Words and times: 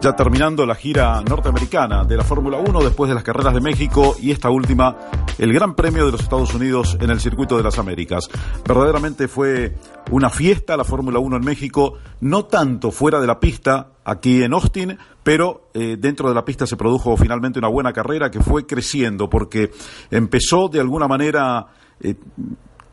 ya 0.00 0.14
terminando 0.14 0.66
la 0.66 0.74
gira 0.74 1.20
norteamericana 1.22 2.04
de 2.04 2.16
la 2.16 2.24
Fórmula 2.24 2.58
1 2.58 2.80
después 2.80 3.08
de 3.08 3.14
las 3.14 3.24
carreras 3.24 3.54
de 3.54 3.60
México 3.60 4.14
y 4.20 4.30
esta 4.30 4.50
última, 4.50 4.96
el 5.38 5.52
Gran 5.52 5.74
Premio 5.74 6.06
de 6.06 6.12
los 6.12 6.20
Estados 6.20 6.54
Unidos 6.54 6.96
en 7.00 7.10
el 7.10 7.20
Circuito 7.20 7.56
de 7.56 7.62
las 7.62 7.78
Américas. 7.78 8.28
Verdaderamente 8.66 9.28
fue 9.28 9.74
una 10.10 10.30
fiesta 10.30 10.76
la 10.76 10.84
Fórmula 10.84 11.18
1 11.18 11.36
en 11.36 11.44
México, 11.44 11.94
no 12.20 12.44
tanto 12.44 12.90
fuera 12.90 13.20
de 13.20 13.26
la 13.26 13.40
pista, 13.40 13.92
aquí 14.04 14.42
en 14.42 14.52
Austin, 14.52 14.98
pero 15.22 15.70
eh, 15.74 15.96
dentro 15.98 16.28
de 16.28 16.34
la 16.34 16.44
pista 16.44 16.66
se 16.66 16.76
produjo 16.76 17.16
finalmente 17.16 17.58
una 17.58 17.68
buena 17.68 17.92
carrera 17.92 18.30
que 18.30 18.40
fue 18.40 18.66
creciendo 18.66 19.28
porque 19.28 19.70
empezó 20.10 20.68
de 20.68 20.80
alguna 20.80 21.08
manera... 21.08 21.66
Eh, 22.00 22.14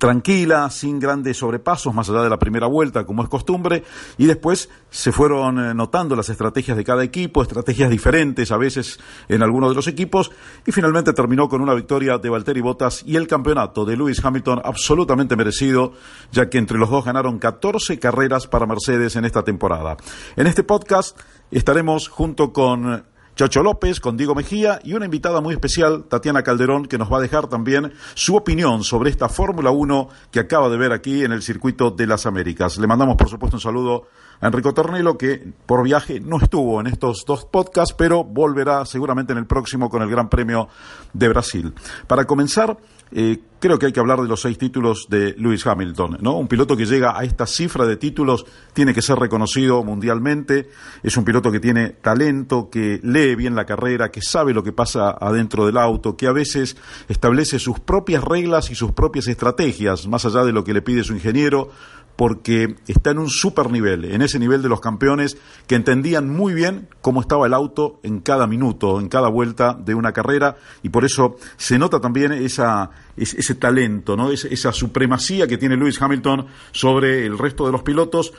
tranquila, 0.04 0.70
sin 0.70 1.00
grandes 1.00 1.38
sobrepasos, 1.38 1.94
más 1.94 2.10
allá 2.10 2.24
de 2.24 2.30
la 2.30 2.38
primera 2.38 2.68
vuelta, 2.68 3.06
como 3.06 3.24
es 3.24 3.30
costumbre, 3.30 3.86
y 4.18 4.26
después 4.26 4.70
se 4.90 5.14
fueron 5.14 5.58
eh, 5.58 5.74
notando 5.74 6.14
las 6.14 6.28
estrategias 6.28 6.76
de 6.76 6.84
cada 6.84 7.06
equipo, 7.06 7.42
estrategias 7.42 7.90
diferentes 7.90 8.52
a 8.52 8.58
veces 8.58 9.00
en 9.30 9.42
algunos 9.42 9.70
de 9.70 9.76
los 9.76 9.88
equipos, 9.88 10.30
y 10.68 10.74
finalmente 10.74 11.14
terminó 11.14 11.48
con 11.48 11.62
una 11.62 11.74
victoria 11.74 12.18
de 12.18 12.30
Valtteri 12.30 12.60
Bottas 12.60 13.02
y 13.06 13.16
el 13.16 13.28
campeonato 13.28 13.86
de 13.86 13.96
Lewis 13.96 14.20
Hamilton 14.22 14.60
absolutamente 14.66 15.38
merecido, 15.38 15.94
ya 16.34 16.50
que 16.50 16.58
entre 16.58 16.78
los 16.78 16.90
dos 16.90 17.06
ganaron 17.06 17.40
14 17.40 17.98
carreras 17.98 18.46
para 18.48 18.66
Mercedes 18.66 19.16
en 19.16 19.24
esta 19.24 19.44
temporada. 19.44 19.96
En 20.36 20.48
este 20.48 20.66
podcast 20.66 21.18
estaremos 21.50 22.10
junto 22.10 22.52
con 22.52 23.06
Chacho 23.36 23.64
López, 23.64 24.00
con 24.00 24.16
Diego 24.16 24.36
Mejía 24.36 24.80
y 24.84 24.94
una 24.94 25.06
invitada 25.06 25.42
muy 25.42 25.56
especial, 25.56 26.04
Tatiana 26.04 26.44
Calderón, 26.44 26.86
que 26.86 27.00
nos 27.00 27.12
va 27.12 27.18
a 27.18 27.22
dejar 27.22 27.48
también 27.48 27.92
su 28.14 28.36
opinión 28.36 28.84
sobre 28.84 29.10
esta 29.10 29.28
Fórmula 29.28 29.72
1 29.72 30.08
que 30.30 30.40
acaba 30.40 30.70
de 30.70 30.78
ver 30.78 30.92
aquí 30.92 31.24
en 31.24 31.32
el 31.32 31.42
circuito 31.42 31.90
de 31.90 32.06
las 32.06 32.28
Américas. 32.28 32.78
Le 32.78 32.86
mandamos, 32.86 33.16
por 33.16 33.30
supuesto, 33.30 33.58
un 33.58 33.62
saludo 33.62 34.04
a 34.40 34.48
Enrico 34.48 34.74
Tornelo, 34.76 35.18
que 35.18 35.52
por 35.66 35.84
viaje 35.84 36.20
no 36.20 36.38
estuvo 36.38 36.80
en 36.80 36.86
estos 36.86 37.24
dos 37.26 37.46
podcasts, 37.46 37.96
pero 37.98 38.24
volverá 38.24 38.86
seguramente 38.86 39.34
en 39.34 39.40
el 39.40 39.48
próximo 39.48 39.90
con 39.90 40.04
el 40.04 40.12
Gran 40.12 40.30
Premio 40.30 40.68
de 41.12 41.30
Brasil. 41.30 41.74
Para 42.06 42.26
comenzar, 42.26 42.78
eh, 43.12 43.40
creo 43.64 43.80
que 43.80 43.86
hay 43.86 43.94
que 43.94 44.02
hablar 44.02 44.20
de 44.20 44.28
los 44.28 44.42
seis 44.42 44.58
títulos 44.58 45.08
de 45.08 45.36
Lewis 45.38 45.66
Hamilton, 45.66 46.18
¿no? 46.20 46.38
Un 46.38 46.50
piloto 46.50 46.76
que 46.76 46.86
llega 46.86 47.18
a 47.18 47.24
esta 47.24 47.48
cifra 47.48 47.86
de 47.86 47.96
títulos 47.96 48.46
tiene 48.74 48.94
que 48.94 49.02
ser 49.02 49.18
reconocido 49.18 49.82
mundialmente, 49.86 50.68
es 51.02 51.16
un 51.16 51.24
piloto 51.24 51.50
que 51.50 51.62
tiene 51.62 51.92
talento, 51.92 52.70
que 52.70 53.00
lee 53.02 53.36
bien 53.36 53.56
la 53.56 53.66
carrera, 53.66 54.12
que 54.12 54.22
sabe 54.22 54.54
lo 54.54 54.64
que 54.64 54.74
pasa 54.74 55.12
adentro 55.12 55.66
del 55.66 55.78
auto, 55.78 56.18
que 56.18 56.28
a 56.28 56.34
veces 56.34 56.76
establece 57.08 57.58
sus 57.58 57.80
propias 57.80 58.22
reglas 58.26 58.70
y 58.70 58.76
sus 58.76 58.92
propias 58.92 59.30
estrategias, 59.30 60.08
más 60.10 60.26
allá 60.26 60.44
de 60.44 60.52
lo 60.52 60.66
que 60.66 60.74
le 60.74 60.82
pide 60.82 61.06
su 61.06 61.14
ingeniero, 61.14 61.70
porque 62.16 62.76
está 62.88 63.12
en 63.12 63.20
un 63.20 63.30
super 63.30 63.72
nivel, 63.72 64.06
en 64.06 64.22
ese 64.22 64.40
nivel 64.40 64.62
de 64.62 64.70
los 64.70 64.82
campeones 64.82 65.38
que 65.68 65.76
entendían 65.76 66.30
muy 66.30 66.54
bien 66.54 66.88
cómo 67.02 67.22
estaba 67.22 67.48
el 67.48 67.54
auto 67.54 68.00
en 68.04 68.20
cada 68.20 68.46
minuto, 68.48 69.00
en 69.00 69.10
cada 69.10 69.30
vuelta 69.30 69.74
de 69.74 69.96
una 69.96 70.12
carrera, 70.12 70.58
y 70.84 70.90
por 70.90 71.06
eso 71.06 71.38
se 71.58 71.80
nota 71.80 72.00
también 72.00 72.32
esa, 72.32 72.92
ese, 73.18 73.56
talento, 73.56 74.16
¿no? 74.16 74.32
esa 74.32 74.72
supremacía 74.72 75.48
que 75.48 75.58
tiene 75.58 75.76
Lewis 75.76 76.02
Hamilton 76.02 76.48
sobre 76.72 77.26
el 77.26 77.38
resto 77.38 77.66
de 77.66 77.72
los 77.72 77.84
pilotos. 77.84 78.34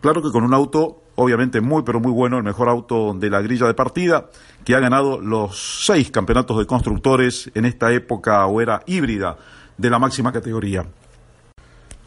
Claro 0.00 0.22
que 0.22 0.30
con 0.30 0.44
un 0.44 0.54
auto, 0.54 1.02
obviamente 1.16 1.60
muy, 1.60 1.82
pero 1.82 2.00
muy 2.00 2.12
bueno, 2.12 2.38
el 2.38 2.44
mejor 2.44 2.68
auto 2.68 3.14
de 3.14 3.28
la 3.28 3.42
grilla 3.42 3.66
de 3.66 3.74
partida, 3.74 4.30
que 4.64 4.74
ha 4.74 4.80
ganado 4.80 5.20
los 5.20 5.84
seis 5.84 6.10
campeonatos 6.10 6.58
de 6.58 6.66
constructores 6.66 7.50
en 7.54 7.64
esta 7.64 7.92
época 7.92 8.46
o 8.46 8.60
era 8.60 8.82
híbrida 8.86 9.36
de 9.76 9.90
la 9.90 9.98
máxima 9.98 10.32
categoría. 10.32 10.86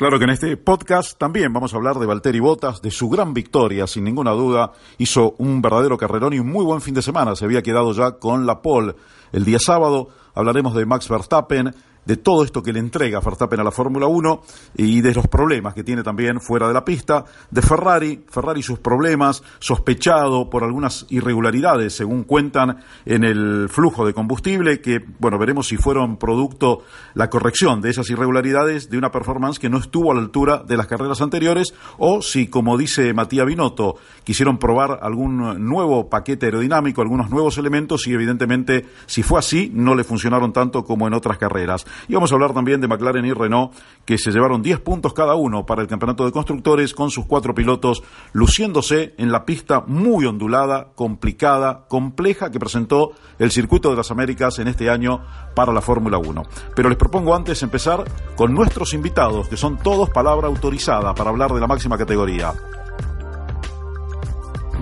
Claro 0.02 0.18
que 0.18 0.24
en 0.24 0.32
este 0.32 0.58
podcast 0.58 1.16
también 1.16 1.54
vamos 1.54 1.76
a 1.76 1.78
hablar 1.78 2.00
de 2.00 2.08
Valtteri 2.08 2.40
Bottas, 2.40 2.82
de 2.82 2.90
su 2.90 3.08
gran 3.08 3.36
victoria, 3.36 3.86
sin 3.86 4.04
ninguna 4.04 4.32
duda. 4.32 4.72
Hizo 4.98 5.36
un 5.38 5.62
verdadero 5.62 5.96
carrerón 5.96 6.34
y 6.34 6.40
un 6.40 6.48
muy 6.48 6.66
buen 6.66 6.82
fin 6.82 6.96
de 6.96 7.04
semana. 7.04 7.36
Se 7.36 7.46
había 7.46 7.62
quedado 7.62 7.94
ya 7.94 8.14
con 8.14 8.48
la 8.48 8.64
pole 8.64 8.96
el 9.32 9.46
día 9.46 9.60
sábado. 9.60 10.08
Hablaremos 10.34 10.74
de 10.74 10.88
Max 10.88 11.08
Verstappen, 11.08 11.76
de 12.06 12.18
todo 12.18 12.44
esto 12.44 12.64
que 12.64 12.74
le 12.74 12.80
entrega 12.80 13.20
Verstappen 13.20 13.60
a 13.60 13.64
la 13.64 13.72
Fórmula 13.72 14.08
1 14.08 14.42
y 14.78 15.02
de 15.02 15.14
los 15.14 15.28
problemas 15.28 15.74
que 15.74 15.84
tiene 15.84 16.04
también 16.04 16.42
fuera 16.42 16.68
de 16.68 16.74
la 16.74 16.84
pista, 16.84 17.26
de 17.50 17.62
Ferrari, 17.62 18.24
Ferrari 18.28 18.64
sus 18.64 18.80
problemas, 18.80 19.44
sospechado 19.60 20.50
por 20.50 20.64
algunas 20.64 21.06
irregularidades, 21.10 21.94
según 21.96 22.24
cuentan, 22.24 22.78
en 23.06 23.24
el 23.24 23.70
flujo 23.70 24.06
de 24.06 24.14
combustible, 24.14 24.82
que, 24.82 25.00
bueno, 25.20 25.38
veremos 25.38 25.68
si 25.68 25.78
fueron 25.78 26.18
producto 26.18 26.84
la 27.14 27.30
corrección 27.30 27.82
de 27.82 27.90
esas 27.90 28.10
irregularidades 28.10 28.90
de 28.90 28.98
una 28.98 29.12
performance 29.12 29.60
que 29.60 29.70
no 29.70 29.78
estuvo 29.78 30.12
a 30.12 30.16
la 30.16 30.22
altura 30.22 30.64
de 30.68 30.78
las 30.78 30.88
carreras 30.88 31.22
anteriores, 31.22 31.74
o 31.98 32.22
si, 32.22 32.48
como 32.48 32.78
dice 32.78 33.14
Matías 33.14 33.46
Binotto, 33.46 33.96
quisieron 34.24 34.58
probar 34.58 35.00
algún 35.02 35.66
nuevo 35.66 36.10
paquete 36.10 36.48
aerodinámico, 36.48 37.02
algunos 37.02 37.30
nuevos 37.30 37.58
elementos, 37.58 38.08
y 38.08 38.14
evidentemente, 38.14 38.86
si 39.06 39.24
fue 39.24 39.40
así, 39.40 39.72
no 39.74 39.96
le 39.96 40.04
funcionaron 40.04 40.54
tanto 40.54 40.84
como 40.84 41.08
en 41.08 41.14
otras 41.14 41.38
carreras. 41.38 41.86
Y 42.08 42.14
vamos 42.14 42.32
a 42.32 42.36
hablar 42.36 42.54
también 42.54 42.82
de 42.82 42.88
McLaren 42.88 43.26
y 43.26 43.34
Renault, 43.34 43.74
que 44.06 44.18
se 44.18 44.32
llevaron 44.32 44.62
10 44.62 44.80
puntos 44.82 45.14
cada 45.14 45.36
uno 45.36 45.66
para 45.66 45.82
el 45.82 45.88
campeonato 45.88 46.26
de 46.26 46.32
constructores 46.32 46.94
con 46.94 47.12
sus 47.12 47.26
cuatro 47.26 47.54
pilotos 47.54 48.04
luciéndose 48.34 49.14
en 49.18 49.32
la 49.32 49.46
pista 49.46 49.84
muy 49.86 50.26
ondulada, 50.26 50.90
complicada, 50.96 51.86
compleja 51.88 52.52
que 52.52 52.60
presentó 52.60 53.12
el 53.40 53.52
circuito 53.52 53.90
de 53.90 53.98
las 53.98 54.12
Américas 54.12 54.60
en 54.60 54.68
este 54.68 54.90
año 54.90 55.22
para 55.56 55.74
la 55.74 55.82
Fórmula 55.82 56.18
1. 56.18 56.44
Pero 56.76 56.90
les 56.90 56.98
propongo 56.98 57.36
antes 57.36 57.64
empezar 57.64 58.04
con 58.36 58.54
nuestros 58.54 58.94
invitados, 58.94 59.48
que 59.48 59.58
son 59.58 59.78
todos 59.78 60.10
palabra 60.10 60.48
autorizada 60.48 61.14
para 61.14 61.30
hablar 61.30 61.52
de 61.54 61.60
la 61.60 61.68
máxima 61.68 61.98
categoría. 61.98 62.54